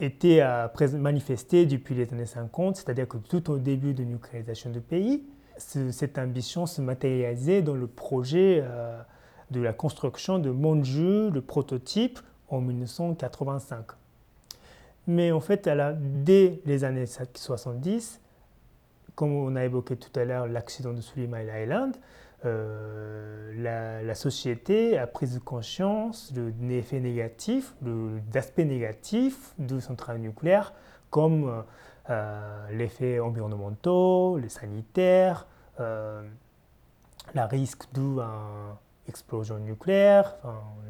[0.00, 0.42] était
[0.94, 5.24] manifesté depuis les années 50, c'est-à-dire que tout au début de nucléarisation du pays,
[5.58, 9.00] cette ambition se matérialisait dans le projet euh,
[9.50, 13.86] de la construction de Monju, le prototype, en 1985.
[15.06, 15.68] Mais en fait,
[16.24, 18.20] dès les années 70,
[19.14, 21.96] comme on a évoqué tout à l'heure l'accident de Sulima Island,
[22.44, 27.74] euh, la, société a pris conscience de l'effet négatif,
[28.30, 30.72] d'aspects négatifs de centrales nucléaires,
[31.10, 31.64] comme
[32.10, 35.46] euh, euh, l'effet environnementaux, les sanitaires,
[35.80, 36.22] euh,
[37.34, 38.22] la risque d'une
[39.08, 40.36] explosion nucléaire,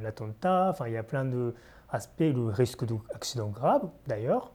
[0.02, 4.52] l'attentat, enfin, il y a plein d'aspects, le risque d'accident grave d'ailleurs,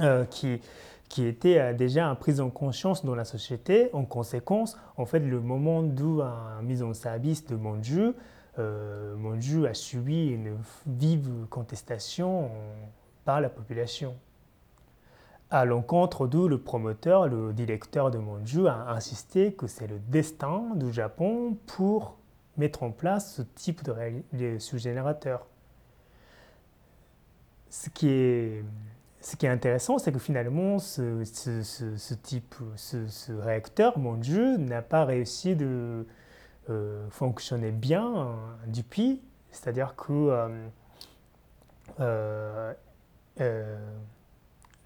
[0.00, 0.60] euh, qui,
[1.08, 3.90] qui était déjà prise en conscience dans la société.
[3.92, 8.12] En conséquence, en fait, le moment de la mise en service de Monju,
[8.58, 12.50] euh, Monju a subi une vive contestation
[13.24, 14.16] par la population
[15.50, 20.74] à l'encontre d'où le promoteur, le directeur de Monju a insisté que c'est le destin
[20.74, 22.18] du Japon pour
[22.58, 25.46] mettre en place ce type de, sous-générateur.
[27.70, 28.64] Ce qui est,
[29.44, 31.22] intéressant, c'est que finalement, ce,
[32.22, 36.06] type, ce, réacteur, Monju, n'a pas réussi de
[36.68, 38.34] euh, fonctionner bien euh,
[38.66, 39.22] depuis.
[39.50, 40.48] C'est-à-dire que
[42.00, 42.74] euh,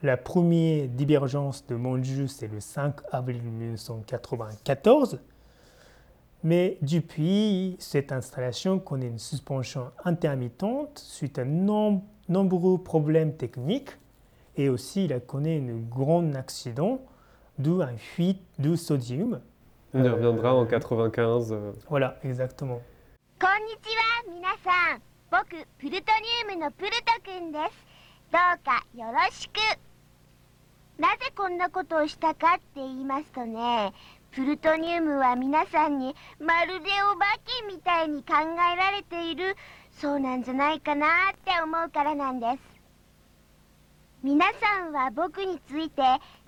[0.03, 5.21] la première divergence de Monju, c'est le 5 avril 1994.
[6.45, 11.51] Mais depuis, cette installation connaît une suspension intermittente suite à de
[12.29, 13.91] nombreux problèmes techniques
[14.57, 17.01] et aussi il a connu un grand accident
[17.59, 19.41] d'où un fuite de sodium.
[19.95, 21.53] On y reviendra en 95.
[21.53, 21.73] Euh.
[21.89, 22.81] Voilà, exactement.
[23.39, 25.01] Konnichiwa, minasan.
[25.31, 27.93] Boku, plutonium no Pluto-kun desu.
[28.33, 29.92] Douka, yoroshiku.
[31.03, 33.93] なぜこんなことをしたかって言いますとね
[34.31, 38.35] プルトニウムは皆さんにまるでお化けみたいに考
[38.73, 39.57] えられている
[39.99, 42.59] そうなんじゃないかなって思うからなんです。
[44.23, 46.03] 皆さんは僕について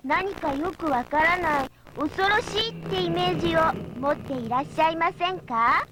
[0.05, 3.59] 何かよくわからない恐ろしいってイメージを
[3.99, 5.85] 持っていらっしゃいませんか？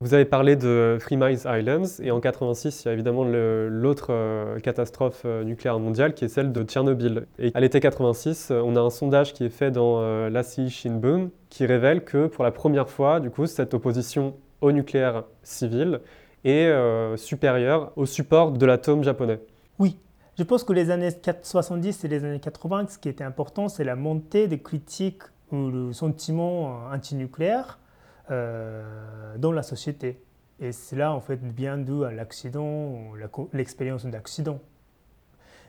[0.00, 4.10] Vous avez parlé de Three Miles Islands et en 86, il y a évidemment l'autre
[4.10, 7.26] euh, catastrophe euh, nucléaire mondiale qui est celle de Tchernobyl.
[7.40, 11.30] Et à l'été 86, euh, on a un sondage qui est fait dans l'Asahi Shinbun
[11.48, 15.98] qui révèle que pour la première fois, du coup, cette opposition au nucléaire civil
[16.44, 16.72] est
[17.16, 19.40] supérieure au support de l'atome japonais.
[19.80, 19.98] Oui,
[20.38, 21.10] je pense que les années
[21.42, 25.70] 70 et les années 80, ce qui était important, c'est la montée des critiques ou
[25.70, 27.87] le sentiment antinucléaire euh,
[28.28, 30.22] dans la société.
[30.60, 33.12] Et cela, en fait, bien dû à l'accident,
[33.52, 34.60] l'expérience d'accident.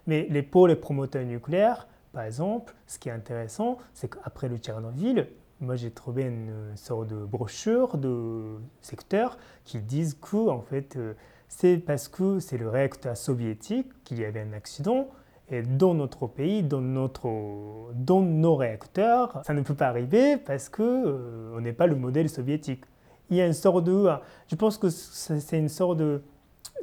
[0.08, 5.28] Mais pour les promoteurs nucléaires, par exemple, ce qui est intéressant, c'est qu'après le Tchernobyl,
[5.60, 11.14] moi j'ai trouvé une sorte de brochure de secteur qui disent que en fait, euh,
[11.48, 15.10] c'est parce que c'est le réacteur soviétique qu'il y avait un accident
[15.52, 20.84] dans notre pays, dans, notre, dans nos réacteurs, ça ne peut pas arriver parce qu'on
[20.84, 22.84] euh, n'est pas le modèle soviétique.
[23.30, 24.08] Il y a une sorte de...
[24.48, 26.22] Je pense que c'est une sorte de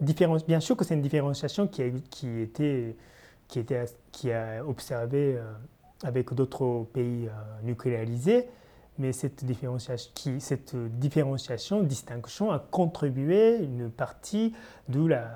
[0.01, 0.45] différence.
[0.47, 2.97] Bien sûr que c'est une différenciation qui a, qui était,
[3.49, 5.43] qui a observé euh,
[6.05, 7.31] avec d'autres pays euh,
[7.63, 8.49] nucléarisés,
[8.99, 14.55] mais cette différenciation, cette différenciation, distinction a contribué une partie
[14.89, 15.29] de la,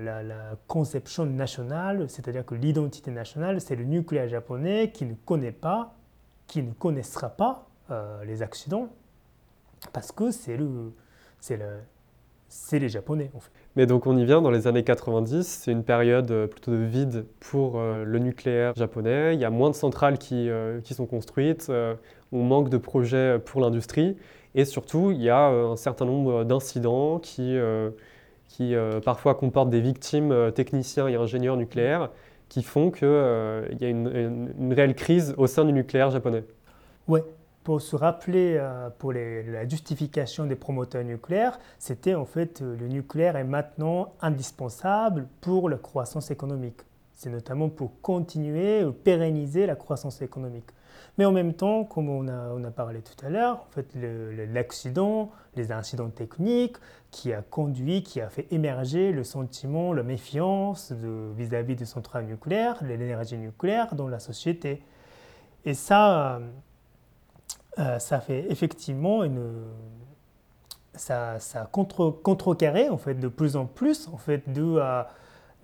[0.00, 5.94] la, conception nationale, c'est-à-dire que l'identité nationale, c'est le nucléaire japonais qui ne connaît pas,
[6.46, 8.88] qui ne connaissera pas euh, les accidents,
[9.92, 10.92] parce que c'est le,
[11.40, 11.80] c'est le,
[12.48, 13.50] c'est les Japonais en fait.
[13.76, 16.76] Mais donc on y vient dans les années 90, c'est une période euh, plutôt de
[16.76, 19.34] vide pour euh, le nucléaire japonais.
[19.34, 20.48] Il y a moins de centrales qui,
[20.82, 21.70] qui sont construites,
[22.32, 24.16] on manque de projets pour l'industrie
[24.54, 27.58] et surtout il y a un certain nombre d'incidents qui,
[28.48, 28.74] qui
[29.04, 32.10] parfois comportent des victimes techniciens et ingénieurs nucléaires
[32.48, 36.44] qui font qu'il y a une, réelle crise au sein du nucléaire japonais.
[37.08, 37.24] Ouais,
[37.64, 42.88] pour se rappeler euh, pour la justification des promoteurs nucléaires, c'était en fait euh, le
[42.88, 46.82] nucléaire est maintenant indispensable pour la croissance économique.
[47.14, 50.66] C'est notamment pour continuer ou pérenniser la croissance économique.
[51.18, 53.86] Mais en même temps, comme on a, parlé tout à l'heure, en fait,
[54.52, 56.76] l'accident, le, les incidents techniques
[57.10, 62.26] qui a conduit, qui a fait émerger le sentiment, la méfiance vis-à-vis -vis des centrales
[62.26, 64.82] nucléaires, de l'énergie nucléaire dans la société.
[65.64, 66.40] Et ça,
[67.78, 69.64] euh, ça fait effectivement une,
[70.94, 75.02] ça, ça contre, contrecarré en fait de plus en plus en fait de, euh,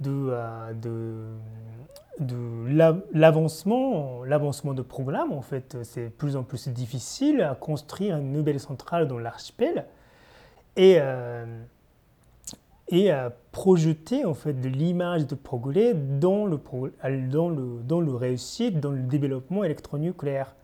[0.00, 1.26] de, euh, de,
[2.18, 2.36] de
[3.12, 8.32] l'avancement l'avancement de programmes en fait c'est de plus en plus difficile à construire une
[8.32, 9.86] nouvelle centrale dans l'archipel
[10.76, 10.98] et
[12.90, 16.60] et à projeter en fait de l'image de progrès dans le,
[17.28, 20.54] dans, le, dans le réussite, dans le développement électronucléaire.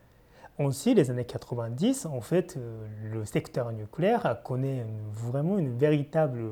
[0.59, 4.83] Aussi, les années 90, en fait, euh, le secteur nucléaire connu
[5.13, 6.43] vraiment un véritable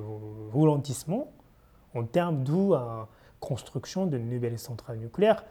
[0.53, 1.32] ralentissement
[1.95, 3.09] en termes la
[3.45, 5.45] construction de nouvelles centrales nucléaires.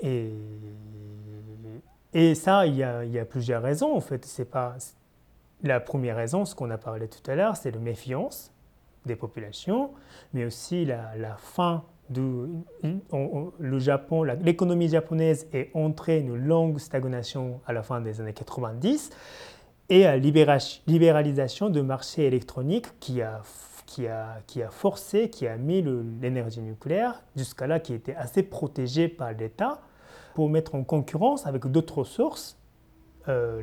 [0.00, 0.32] Et,
[2.12, 3.94] et ça, il y, a, plusieurs raisons.
[3.94, 4.76] En fait, c'est pas
[5.62, 8.52] la première raison, ce qu'on a parlé tout à l'heure, c'est la méfiance
[9.06, 9.90] des populations,
[10.32, 12.48] mais aussi la, la fin de,
[13.58, 19.10] le Japon, l'économie japonaise est entrée une longue stagnation à la fin des années 90
[19.88, 23.40] et à libéralisation du marché électronique qui a,
[23.86, 25.82] qui a, forcé, qui a mis
[26.20, 29.80] l'énergie nucléaire jusqu'à là qui était assez protégée par l'État
[30.34, 32.58] pour mettre en concurrence avec d'autres sources
[33.28, 33.62] euh.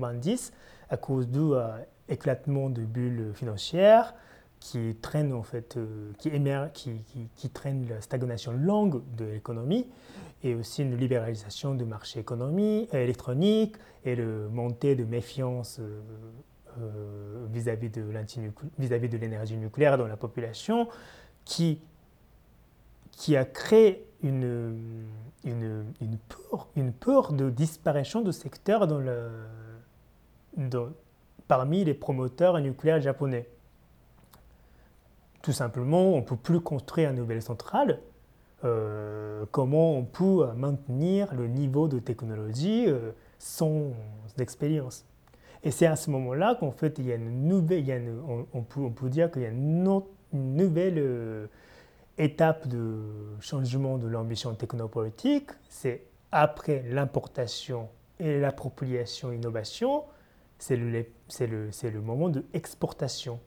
[0.00, 0.52] 90
[0.90, 1.78] à cause de euh,
[2.08, 4.14] éclatement de bulles financières
[4.60, 6.92] qui traînent en fait, euh, qui, émergent, qui,
[7.36, 9.86] qui, traînent la stagnation longue de l'économie
[10.42, 17.46] et aussi une libéralisation du marché économique, euh, électronique et le montée de méfiance euh,
[17.50, 18.04] vis-à-vis de
[18.78, 20.88] vis-à-vis de l'énergie nucléaire dans la population
[21.44, 21.80] qui,
[23.12, 25.06] qui a créé une,
[25.44, 29.28] une, une, peur, une peur de disparition de secteur dans le,
[31.46, 33.48] parmi les promoteurs nucléaires japonais.
[35.42, 38.00] Tout simplement, on ne peut plus construire une nouvelle centrale.
[38.64, 43.92] Euh, comment on peut maintenir le niveau de technologie euh, sans
[44.38, 45.06] expérience?
[45.62, 48.14] Et c'est à ce moment-là qu'en fait, il y a une nouvelle,
[48.52, 51.46] on, peut, dire qu'il y a une, une nouvelle euh,
[52.16, 53.00] étape de
[53.40, 57.88] changement de l'ambition technopolitique, c'est après l'importation
[58.20, 60.04] et l'appropriation innovation,
[60.58, 63.40] c'est le, le, le, moment de exportation.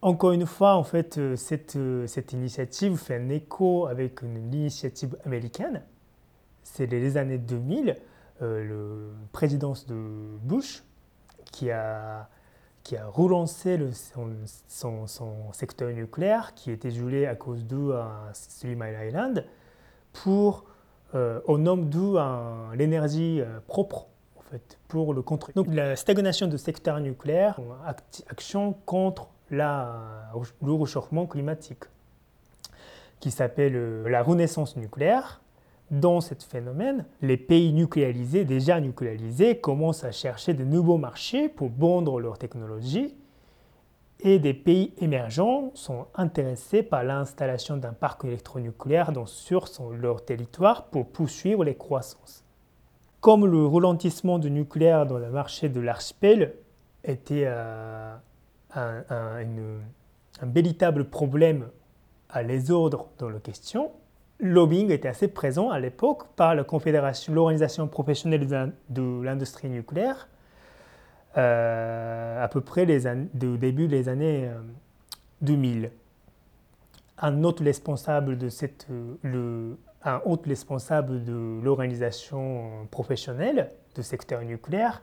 [0.00, 5.82] Encore une fois, en fait, cette, cette initiative fait un écho avec une initiative américaine.
[6.62, 7.96] C'est les années 2000,
[8.42, 9.96] euh, le présidence de
[10.42, 10.84] Bush
[11.50, 12.28] qui a
[12.88, 18.32] qui a relancé le, son, son, secteur nucléaire qui était gelé à cause de uh,
[18.60, 19.44] Three Mile Island
[20.14, 20.64] pour,
[21.14, 24.06] euh, au nom de l'énergie euh, propre
[24.88, 25.54] pour le contrôle.
[25.54, 27.60] Donc la stagnation du secteur nucléaire,
[28.28, 30.30] action contre la,
[30.62, 31.84] le réchauffement climatique.
[33.20, 35.40] qui s'appelle euh, la renaissance nucléaire.
[35.90, 41.70] Dans ce phénomène, les pays nucléarisés, déjà nucléarisés, commencent à chercher de nouveaux marchés pour
[41.70, 43.16] vendre leur technologie
[44.20, 51.08] et des pays émergents sont intéressés par l'installation d'un parc électronucléaire sur leur territoire pour
[51.08, 52.44] poursuivre les croissances.
[53.20, 56.54] Comme le ralentissement du nucléaire dans le marché de l'archipel
[57.02, 58.14] était euh,
[58.74, 59.44] un,
[60.42, 61.68] véritable problème
[62.30, 63.90] à les ordres dans la question,
[64.38, 70.28] le lobbying était assez présent à l'époque par la Confédération, l'organisation professionnelle de l'industrie nucléaire,
[71.36, 73.00] euh, à peu près les
[73.34, 74.48] début des années
[75.40, 75.86] 2000.
[75.86, 75.88] Euh,
[77.20, 78.86] un autre responsable de cette,
[80.08, 85.02] un autre responsable de l'organisation professionnelle du secteur nucléaire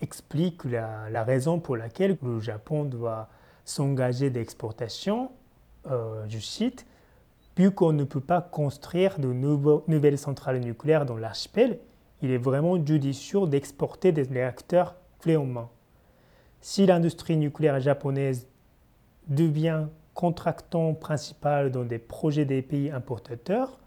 [0.00, 3.28] explique la, raison pour laquelle le Japon doit
[3.64, 5.30] s'engager d'exportation
[6.28, 6.84] du site,
[7.56, 11.78] vu qu'on ne peut pas construire de nouvelles centrales nucléaires dans l'archipel,
[12.22, 15.70] il est vraiment judicieux d'exporter des réacteurs clés en main.
[16.60, 18.46] Si l'industrie nucléaire japonaise
[19.28, 23.78] devient contractant principal dans des projets des pays importateurs,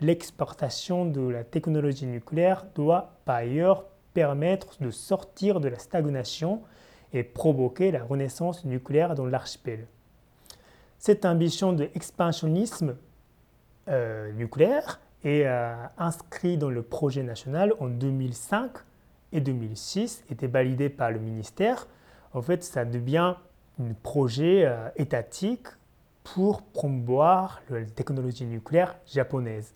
[0.00, 3.84] l'exportation de la technologie nucléaire doit par ailleurs
[4.14, 6.62] permettre de sortir de la stagnation
[7.12, 9.86] et provoquer la renaissance nucléaire dans l'archipel.
[10.98, 12.96] Cette ambition d'expansionnisme
[13.88, 18.72] euh, nucléaire est euh, inscrite dans le projet national en 2005
[19.32, 21.86] et 2006, était validé par le ministère.
[22.32, 23.34] En fait, ça devient
[23.80, 25.66] un projet euh, étatique
[26.24, 29.74] pour promouvoir la technologie nucléaire japonaise.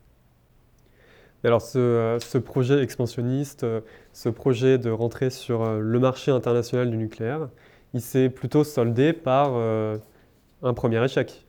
[1.45, 3.66] Alors ce, ce, projet expansionniste,
[4.12, 7.49] ce projet de rentrer sur le marché international du nucléaire,
[7.95, 11.45] il s'est plutôt soldé par un premier échec.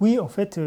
[0.00, 0.60] Oui, en fait,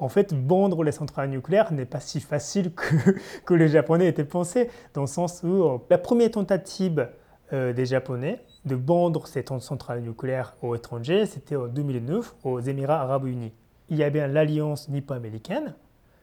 [0.00, 2.72] en fait, vendre les centrales nucléaires n'est pas si facile
[3.44, 7.08] que, les Japonais étaient pensés, dans le sens où euh, la première tentative
[7.52, 13.02] euh, des Japonais de vendre ces centrales nucléaires aux étrangers, c'était en 2009 aux Émirats
[13.02, 13.52] arabes unis.
[13.88, 15.74] Il y avait l'alliance nippo-américaine,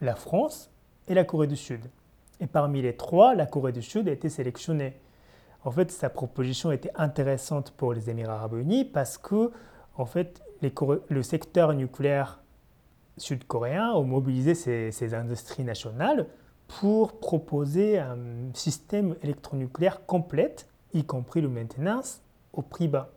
[0.01, 0.71] la France
[1.07, 1.81] et la Corée du Sud.
[2.39, 4.99] Et parmi les trois, la Corée du Sud a été sélectionnée.
[5.63, 9.51] En fait, sa proposition était intéressante pour les Émirats arabes unis parce que,
[9.95, 12.41] en fait, le secteur nucléaire
[13.17, 16.27] sud-coréens ont mobilisé ces, industries nationales
[16.67, 18.17] pour proposer un
[18.53, 20.55] système électronucléaire complet,
[20.93, 22.21] y compris le maintenance,
[22.53, 23.16] au prix bas.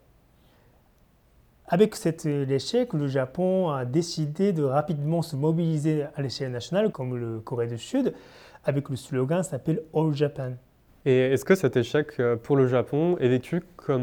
[1.73, 7.17] Avec cet échec, le Japon a décidé de rapidement se mobiliser à l'échelle nationale, comme
[7.17, 8.13] le Corée du Sud,
[8.65, 10.55] avec le slogan s'appelle All Japan.
[11.07, 14.03] Et est-ce que cet échec euh, pour le Japon est vécu comme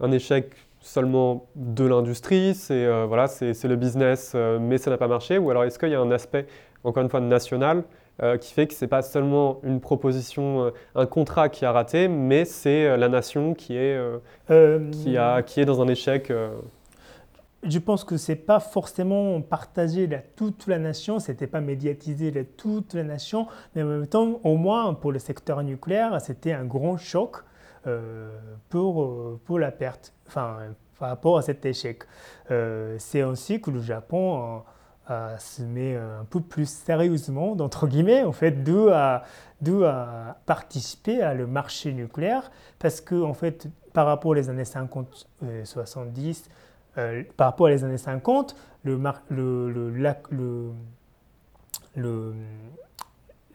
[0.00, 4.98] un échec seulement de l'industrie, c'est euh, voilà, c'est le business, euh, mais ça n'a
[4.98, 6.46] pas marché Ou alors est-ce qu'il y a un aspect,
[6.84, 7.84] encore une fois, national
[8.22, 12.08] euh, qui fait que ce n'est pas seulement une proposition, un contrat qui a raté,
[12.08, 13.98] mais c'est la nation qui est,
[14.92, 16.32] qui, a, qui est dans un échec
[17.62, 21.60] je pense que ce n'est pas forcément partagé de toute la nation, ce n'était pas
[21.60, 26.20] médiatisé de toute la nation, mais en même temps, au moins pour le secteur nucléaire,
[26.20, 27.38] c'était un grand choc
[27.86, 28.30] euh,
[28.68, 30.58] pour, euh, pour la perte, enfin,
[30.98, 32.04] par rapport à cet échec.
[32.50, 34.62] Euh, c'est ainsi que le Japon
[35.38, 39.24] se met un peu plus sérieusement, d'entre guillemets, en fait, de à,
[39.86, 45.26] à participer à le marché nucléaire, parce que, en fait, par rapport aux années 50,
[45.64, 46.50] 70,
[47.36, 49.90] par rapport aux années 50, le, le, le,
[50.30, 50.72] le,
[51.96, 52.34] le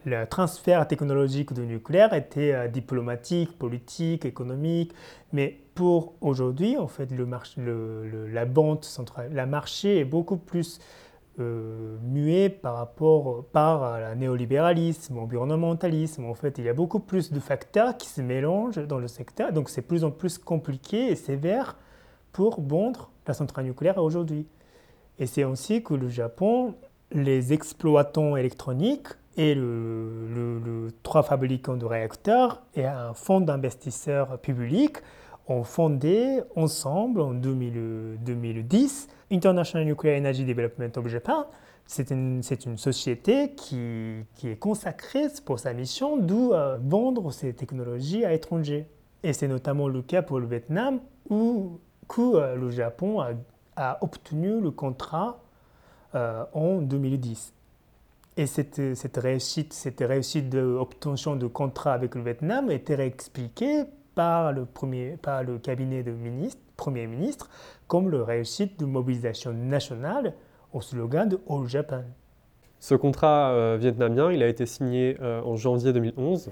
[0.06, 4.94] le transfert technologique du nucléaire était euh, diplomatique, politique, économique,
[5.32, 10.38] mais pour aujourd'hui, en fait, le marché, le, la bande centrale, la marché est beaucoup
[10.38, 10.80] plus
[11.40, 16.26] euh, muet par rapport par le néolibéralisme, environnementalisme.
[16.26, 19.52] En fait, il y a beaucoup plus de facteurs qui se mélangent dans le secteur,
[19.52, 21.78] donc c'est plus en plus compliqué et sévère
[22.34, 24.46] pour bondre la centrale nucléaire aujourd'hui.
[25.20, 26.76] Et c'est aussi que le Japon,
[27.12, 29.08] les exploitants électroniques
[29.38, 34.98] et le, trois fabricants de réacteurs et un fonds d'investisseurs publics
[35.48, 41.48] ont fondé ensemble en 2010 International Nuclear Energy Development of Japan.
[41.86, 47.54] C'est une, une, société qui, qui, est consacrée pour sa mission de euh, vendre ces
[47.54, 48.88] technologies à l'étranger.
[49.22, 51.80] Et c'est notamment le cas pour le Vietnam où,
[52.20, 53.32] euh, le Japon a,
[53.76, 55.40] a, obtenu le contrat
[56.16, 57.54] euh, en 2010.
[58.36, 63.84] Et cette, cette réussite, cette réussite d'obtention de contrat avec le Vietnam était réexpliquée
[64.16, 67.50] par le, premier, par le cabinet de ministre, Premier ministre
[67.88, 70.34] comme la réussite de mobilisation nationale
[70.74, 72.04] au slogan de All Japan.
[72.80, 76.50] Ce contrat vietnamien, il a été signé en janvier 2011.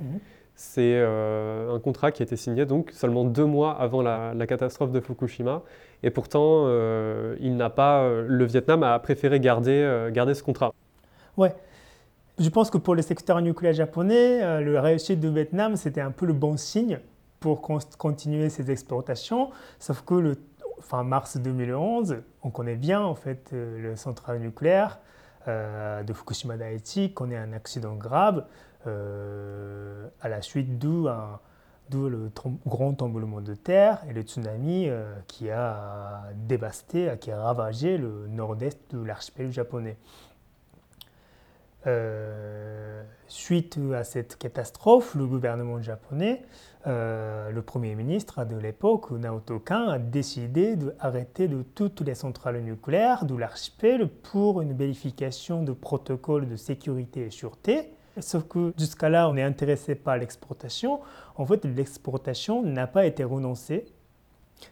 [0.55, 4.91] C'est euh, un contrat qui a été signé donc seulement deux mois avant la, catastrophe
[4.91, 5.63] de Fukushima.
[6.03, 10.73] Et pourtant, euh, il n'a pas, euh, le Vietnam a préféré garder, garder ce contrat.
[11.37, 11.55] Ouais.
[12.37, 16.25] Je pense que pour le secteur nucléaire japonais, le réussite du Vietnam, c'était un peu
[16.25, 16.99] le bon signe
[17.39, 17.61] pour
[17.97, 19.49] continuer ses exportations.
[19.79, 20.35] Sauf que le
[20.81, 24.99] fin mars 2011, on connaît bien en fait le central nucléaire
[25.47, 28.45] de Fukushima Daiichi, connaît un accident grave.
[28.87, 31.07] Euh, à la suite d'où
[32.09, 32.31] le
[32.65, 38.27] grand tremblement de terre et le tsunami euh, qui a dévasté, qui a ravagé le
[38.27, 39.97] nord-est de l'archipel japonais.
[41.87, 46.43] Euh, suite à cette catastrophe, le gouvernement japonais,
[46.85, 53.25] le Premier ministre de l'époque, Naoto Kan, a décidé d'arrêter de toutes les centrales nucléaires
[53.25, 59.29] de l'archipel pour une vérification de protocoles de sécurité et sûreté Sauf que jusqu'à là,
[59.29, 60.99] on est intéressé par l'exportation.
[61.37, 63.85] En fait, l'exportation n'a pas été renoncée.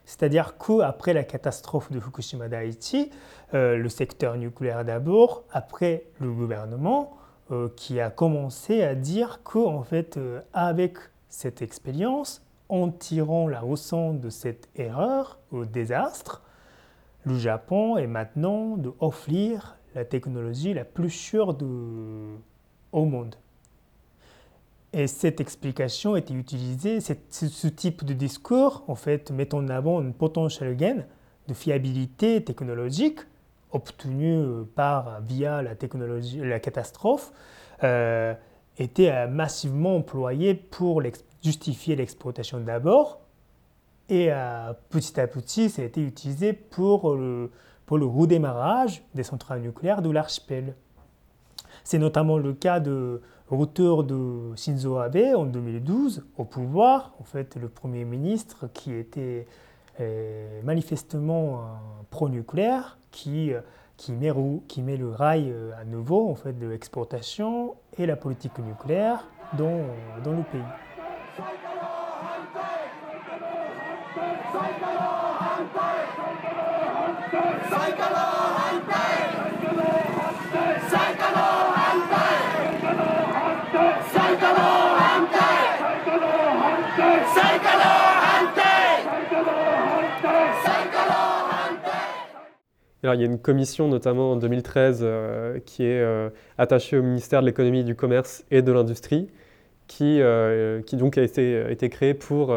[0.05, 3.09] C'est-à-dire qu'après la catastrophe de Fukushima Daiichi,
[3.53, 7.17] euh, le secteur nucléaire d'abord, après le gouvernement,
[7.51, 10.97] euh, qui a commencé à dire qu'en fait, euh, avec
[11.29, 16.43] cette expérience, en tirant la leçon de cette erreur au désastre,
[17.23, 22.35] le Japon est maintenant d'offrir la technologie la plus sûre de,
[22.91, 23.35] au monde.
[24.91, 30.13] Et cette explication était utilisée, ce type de discours, en fait, met en avant une
[30.13, 31.03] potential gain
[31.47, 33.19] de fiabilité technologique
[33.71, 37.31] obtenue par, via la technologie, la catastrophe,
[37.83, 38.33] euh,
[38.79, 41.03] était massivement employé pour
[41.43, 43.19] justifier l'exploitation d'abord,
[44.09, 47.51] et euh, petit à petit, ça a été utilisé pour le
[47.91, 50.75] redémarrage des centrales nucléaires de l'archipel.
[51.83, 57.55] C'est notamment le cas de retour de Shinzo Abe en 2012 au pouvoir, en fait
[57.55, 59.47] le Premier ministre qui était
[59.99, 61.61] euh, manifestement
[62.09, 63.61] pro-nucléaire, qui, euh,
[63.97, 69.27] qui, met, le rail euh, à nouveau en fait, de l'exportation et la politique nucléaire
[69.57, 69.85] dans,
[70.23, 70.61] dans le pays.
[93.03, 97.39] Il y a une commission, notamment en 2013, euh, qui est euh, attachée au ministère
[97.39, 99.29] de l'économie, du commerce et de l'industrie,
[99.87, 102.53] qui, euh, donc a été, créée pour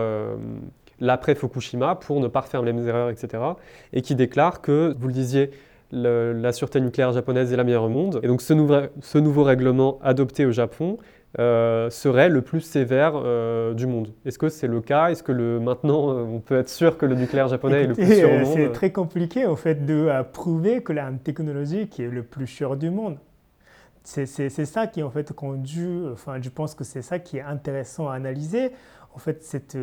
[1.01, 3.43] l'après Fukushima, pour ne pas refaire les mêmes erreurs, etc.
[3.93, 5.51] Et qui déclare que, vous le disiez,
[5.93, 8.19] la sûreté nucléaire japonaise est la meilleure au monde.
[8.25, 10.99] Et donc ce nouveau règlement adopté au Japon
[11.39, 14.13] euh, serait le plus sévère euh, du monde.
[14.27, 15.11] Est-ce que c'est le cas?
[15.11, 17.95] Est-ce que le, maintenant euh, on peut être sûr que le nucléaire japonais est le
[17.95, 18.55] plus sûr au monde?
[18.55, 22.77] C'est très compliqué en fait de prouver que la technologie qui est le plus sûr
[22.77, 23.17] du monde.
[24.05, 28.09] C'est ça qui en fait conduit, enfin je pense que c'est ça qui est intéressant
[28.09, 28.73] à analyser.
[29.15, 29.79] En fait, cette,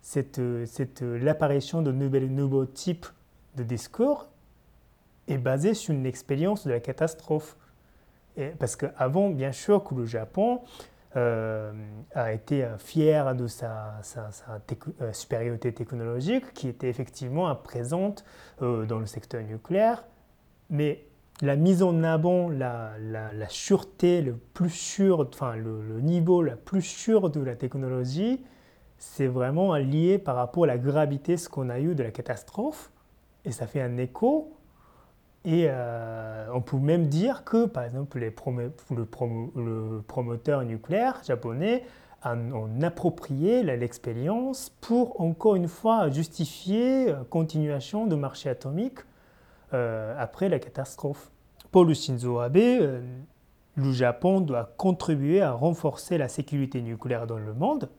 [0.00, 3.06] cette, cette l'apparition de nouveaux types
[3.56, 4.28] de discours
[5.28, 7.56] est basée sur une expérience de la catastrophe
[8.58, 10.60] parce qu'avant, bien sûr, que le Japon
[11.16, 11.72] euh,
[12.12, 14.00] a été fier de sa,
[15.00, 18.24] euh, supériorité technologique qui était effectivement présente
[18.62, 20.04] euh, dans le secteur nucléaire,
[20.70, 21.06] mais
[21.40, 26.82] la mise en avant, la, la, sûreté, le plus sûr, enfin le, niveau le plus
[26.82, 28.44] sûr de la technologie,
[28.98, 32.90] c'est vraiment lié par rapport à la gravité ce qu'on a eu de la catastrophe,
[33.44, 34.52] et ça fait un écho
[35.44, 38.30] et euh, on peut même dire que, par exemple, le,
[40.06, 41.84] promoteur nucléaire japonais
[42.22, 42.34] a,
[42.82, 49.00] approprié l'expérience pour, encore une fois, justifier la continuation du marché atomique
[49.74, 51.30] euh, après la catastrophe.
[51.70, 53.02] Pour le Shinzo Abe, euh,
[53.76, 57.90] le Japon doit contribuer à renforcer la sécurité nucléaire dans le monde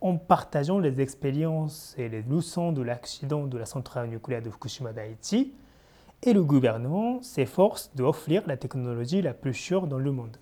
[0.00, 4.92] en partageant les expériences et les leçons de l'accident de la centrale nucléaire de Fukushima
[4.92, 5.54] Daiichi
[6.22, 10.36] et le gouvernement s'efforce d'offrir la technologie la plus sûre dans le monde.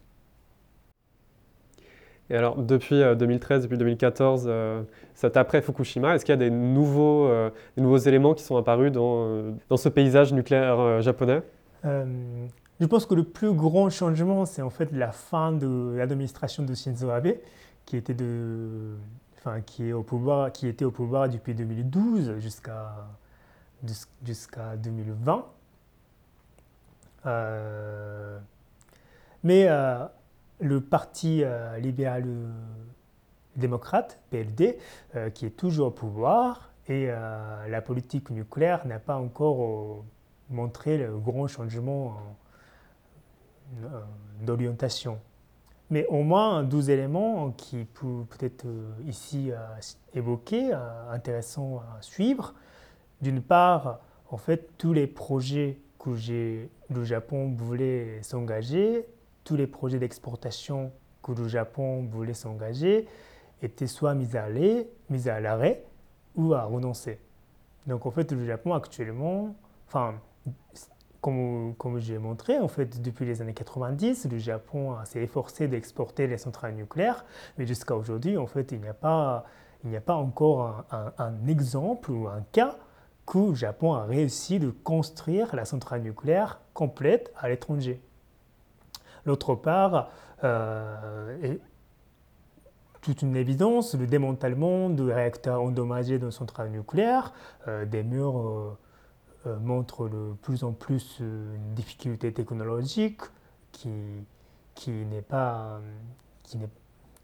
[2.28, 4.82] Et alors, depuis 2013, euh, depuis 2014, euh,
[5.14, 8.90] cet après Fukushima, est-ce qu'il y a des nouveaux, euh, nouveaux éléments qui sont apparus
[8.90, 11.42] dans, dans ce paysage nucléaire japonais?
[11.84, 16.74] Je pense que le plus grand changement, c'est en fait la fin de l'administration de
[16.74, 17.34] Shinzo Abe,
[17.84, 18.96] qui était, de,
[19.38, 23.08] enfin, qui, est au pouvoir, qui était au pouvoir depuis 2012 jusqu'à
[24.24, 25.44] jusqu'à 2020.
[29.42, 29.68] Mais
[30.60, 31.42] le Parti
[31.78, 32.24] libéral
[33.56, 34.78] démocrate, PLD,
[35.34, 40.04] qui est toujours au pouvoir, et la politique nucléaire n'a pas encore
[40.50, 42.16] montré le grand changement
[44.40, 45.18] d'orientation.
[45.90, 49.56] Mais au moins 12 éléments qui peuvent peut-être euh, ici euh,
[50.16, 52.54] euh, intéressants à suivre.
[53.22, 54.00] D'une part,
[54.30, 59.06] en fait, tous les projets que le Japon voulait s'engager,
[59.42, 60.92] tous les projets d'exportation
[61.22, 63.08] que le Japon voulait s'engager,
[63.62, 65.82] étaient soit mis à l'arrêt,
[66.36, 67.18] ou à renoncer.
[67.86, 69.56] Donc en fait, le Japon actuellement,
[69.88, 70.14] enfin,
[71.20, 76.26] comme, comme j'ai montré, en fait, depuis les années 90, le Japon s'est efforcé d'exporter
[76.26, 77.24] les centrales nucléaires,
[77.58, 79.44] mais jusqu'à aujourd'hui, en fait, il n'y a pas,
[79.82, 82.76] il n'y a pas encore un, exemple ou un cas
[83.26, 88.00] que le Japon a réussi de construire la centrale nucléaire complète à l'étranger.
[89.26, 90.10] D'autre part,
[90.44, 91.56] euh,
[93.06, 97.32] toute une évidence, le démantèlement de réacteurs endommagés dans centrales nucléaires,
[97.68, 98.76] euh, des murs euh,
[99.46, 103.20] euh, montre de plus en plus une difficulté technologique
[103.70, 103.86] qui,
[104.90, 105.80] n'est pas,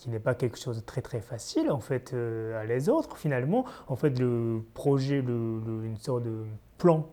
[0.02, 3.16] qui n'est pas quelque chose de très très facile en fait euh, à les autres.
[3.16, 6.44] Finalement en fait le projet une sorte de
[6.76, 7.08] plan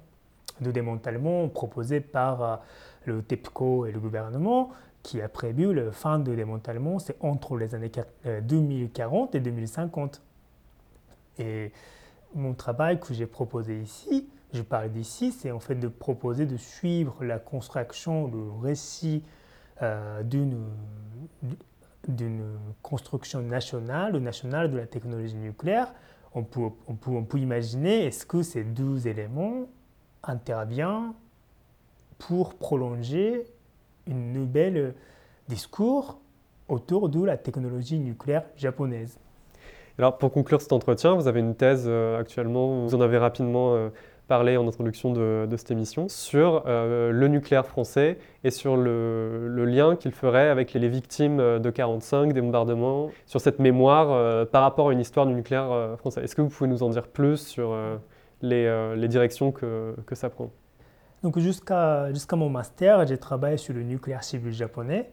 [0.59, 2.61] de démantèlement proposé par
[3.05, 4.71] le TEPCO et le gouvernement
[5.03, 7.91] qui a prévu le fin de démantèlement c'est entre les années
[8.25, 10.21] 2040 et 2050
[11.37, 11.71] et
[12.33, 16.57] mon travail que j'ai proposé ici je parle d'ici, c'est en fait de proposer de
[16.57, 19.23] suivre la construction, le récit
[19.83, 20.65] euh, d'une
[22.81, 25.93] construction nationale, nationale de la technologie nucléaire.
[26.33, 29.67] On peut, on peut, on peut imaginer, est-ce que ces deux éléments
[30.23, 31.13] interviennent
[32.17, 33.45] pour prolonger
[34.05, 34.93] une nouvelle
[35.47, 36.19] discours
[36.67, 39.17] autour de la technologie nucléaire japonaise.
[39.97, 43.75] Alors pour conclure cet entretien, vous avez une thèse euh, actuellement, vous en avez rapidement
[43.75, 43.89] euh,
[44.29, 49.95] parler en introduction de, cette émission sur euh, le nucléaire français et sur le, lien
[49.95, 54.61] qu'il ferait avec les, victimes euh, de 45, des bombardements, sur cette mémoire euh, par
[54.61, 56.23] rapport à une histoire du nucléaire français.
[56.23, 57.75] Est-ce que vous pouvez nous en dire plus sur
[58.41, 60.51] les, directions que, que, ça prend?
[61.23, 65.09] Donc jusqu'à jusqu'à mon master, j'ai travaillé sur le nucléaire civil japonais.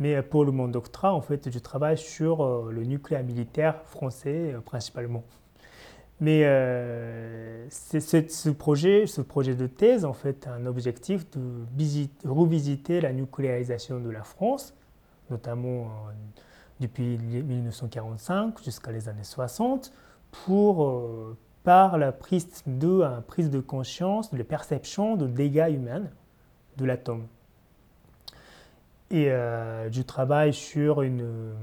[0.00, 5.24] Mais pour mon doctorat, en fait, je travaille sur le nucléaire militaire français principalement.
[6.20, 11.64] Mais euh, ce, projet, ce projet de thèse, en fait, a un objectif de
[12.28, 14.74] revisiter la nucléarisation de la France,
[15.30, 15.88] notamment
[16.80, 19.92] depuis 1945 jusqu'à les années 60,
[20.44, 26.04] pour, euh, par la prise de, prise de conscience, de la perception de dégâts humains
[26.78, 27.26] de l'atome.
[29.10, 31.54] Et euh, je travaille sur une...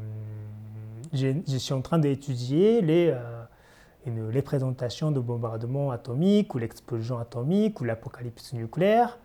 [1.14, 3.14] Je suis en train d'étudier les
[4.06, 9.18] les présentations de bombardements atomiques ou l'explosion atomique ou l'apocalypse nucléaire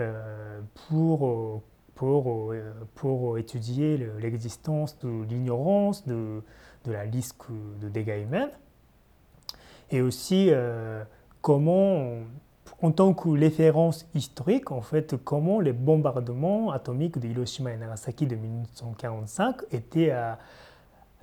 [0.00, 1.62] euh, pour,
[1.94, 6.42] pour, euh, pour étudier l'existence de l'ignorance de,
[6.84, 7.36] de, la liste
[7.80, 8.48] de dégâts humains.
[9.92, 11.04] Et aussi euh,
[11.42, 12.08] comment,
[12.82, 18.26] en tant que référence historique, en fait, comment les bombardements atomiques de Hiroshima et Nagasaki
[18.26, 20.12] de 1945 étaient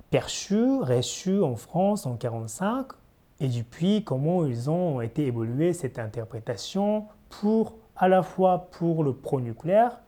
[0.08, 3.01] perçus, reçus en France en 1945
[3.42, 9.12] et depuis comment ils ont été évolués cette interprétation pour à la fois pour le
[9.12, 9.98] pro-nucléaire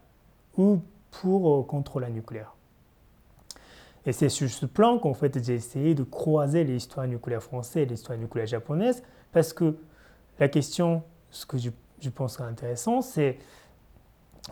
[0.56, 0.80] ou
[1.10, 2.54] pour euh, contre la nucléaire.
[4.06, 7.86] Et c'est sur ce plan qu'en fait j'ai essayé de croiser l'histoire nucléaire française et
[7.86, 9.76] l'histoire nucléaire japonaise parce que
[10.38, 11.70] la question, ce que je,
[12.00, 13.38] je pense intéressant, c'est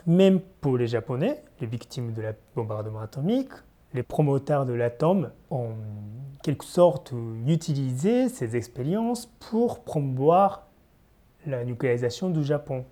[0.07, 3.53] même pour les Japonais, les victimes de la bombardement atomique,
[3.95, 5.74] les promoteurs de l'atome ont
[6.43, 7.12] quelque sorte
[7.47, 10.66] utilisé ces expériences pour promouvoir
[11.47, 12.84] la nucléarisation du Japon.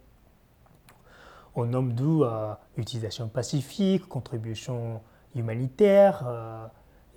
[1.55, 5.01] On nomme d'où euh, utilisation pacifique, contribution
[5.35, 6.67] humanitaire, euh,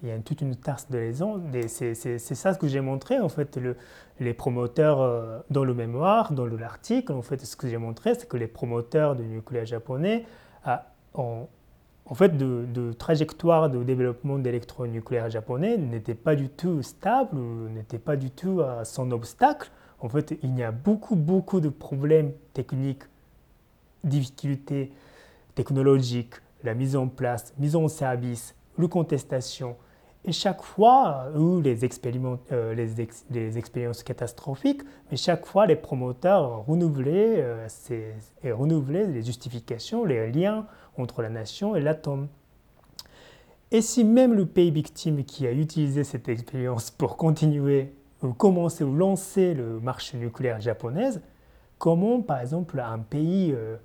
[0.02, 1.42] il y a toute une tasse de raisons.
[1.68, 3.78] C'est ça ce que j'ai montré, en fait, le,
[4.20, 8.28] les promoteurs euh, dans le mémoire, dans l'article, en fait, ce que j'ai montré, c'est
[8.28, 10.26] que les promoteurs du nucléaire japonais
[11.14, 11.48] ont
[12.06, 17.38] en fait, de, trajectoire de développement d'électronucléaire japonais n'était pas du tout stable,
[17.74, 19.72] n'était pas du tout sans obstacle.
[20.00, 23.04] En fait, il y a beaucoup, beaucoup de problèmes techniques,
[24.04, 24.92] difficultés
[25.56, 29.76] technologiques, la mise en place, mise en service, le contestation.
[30.26, 32.40] Et chaque fois, ou les, expériences
[34.04, 34.82] catastrophiques,
[35.12, 37.68] mais chaque fois, les promoteurs renouvelaient, euh,
[38.44, 40.66] et renouvelaient les justifications, les liens
[40.98, 42.28] entre la nation et l'atome.
[43.72, 48.84] Et si même le pays victime qui a utilisé cette expérience pour continuer ou commencer
[48.84, 51.22] ou lancer le marché nucléaire japonaise,
[51.80, 53.78] comment par exemple un pays euh,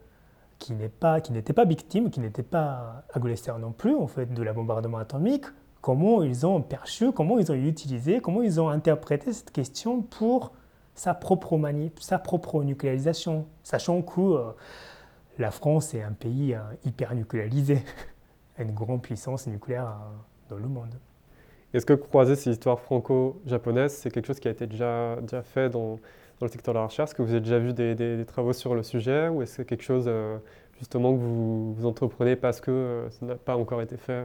[0.58, 4.98] qui n'était pas victime, qui n'était pas agresseur non plus en fait de la bombardement
[4.98, 5.46] atomique,
[5.80, 10.52] comment ils ont perçu, comment ils ont utilisé, comment ils ont interprété cette question pour
[10.94, 11.58] sa propre,
[12.00, 14.50] sa propre nucléarisation, sachant que euh,
[15.38, 17.82] la France est un pays euh, hyper nucléarisé,
[18.58, 20.94] une grande puissance nucléaire euh, dans le monde.
[21.74, 25.68] Est-ce que croiser ces histoires franco-japonaises, c'est quelque chose qui a été déjà, déjà fait
[25.68, 25.96] dans,
[26.40, 27.10] dans le secteur de la recherche?
[27.10, 29.28] Est-ce que vous avez déjà vu des, des, travaux sur le sujet?
[29.28, 30.10] Ou est-ce que c'est quelque chose
[30.78, 34.24] justement que vous, vous entreprenez parce que ça n'a pas encore été fait?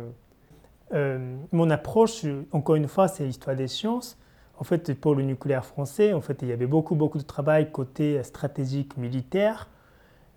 [0.93, 4.17] Euh, mon approche, encore une fois, c'est l'histoire des sciences.
[4.57, 7.71] En fait, pour le nucléaire français, en fait, il y avait beaucoup, beaucoup de travail
[7.71, 9.69] côté stratégique militaire,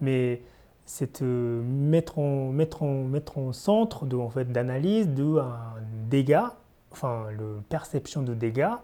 [0.01, 0.43] mais
[0.87, 5.75] c'est euh, mettre, en, mettre, en, mettre en centre de, en fait, d'analyse de un
[6.09, 6.55] dégât,
[6.93, 8.75] enfin, la perception de dégâts,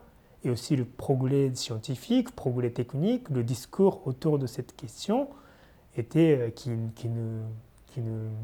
[0.44, 5.28] et aussi le progrès scientifique, progrès technique, le discours autour de cette question
[5.96, 7.42] était euh, qui, qui ne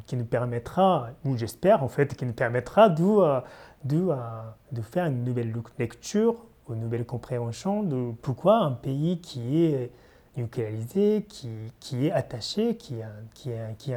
[0.04, 3.40] qui nous, permettra, ou j'espère en fait, qui nous permettra de, euh,
[3.84, 4.09] de,
[4.72, 9.90] de, faire une nouvelle lecture, une nouvelle compréhension de pourquoi un pays qui est
[10.39, 12.97] nucléarisé, qui, qui est attaché, qui,
[13.34, 13.51] qui,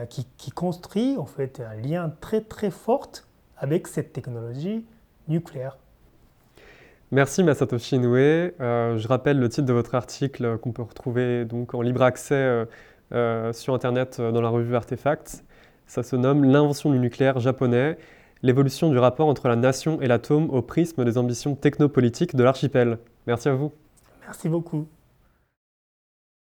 [0.10, 3.12] qui, qui, construit en fait un lien très très fort
[3.58, 4.86] avec cette technologie
[5.28, 5.78] nucléaire.
[7.12, 8.16] Merci Masato Inoue.
[8.16, 12.66] Euh, je rappelle le titre de votre article qu'on peut retrouver donc en libre accès
[13.14, 15.44] euh, sur Internet euh, dans la revue Artefacts.
[15.88, 17.98] Ça se nomme L'invention du nucléaire japonais,
[18.44, 22.98] l'évolution du rapport entre la nation et l'atome au prisme des ambitions technopolitiques de l'archipel.
[23.28, 23.74] Merci à vous.
[24.22, 24.88] Merci beaucoup.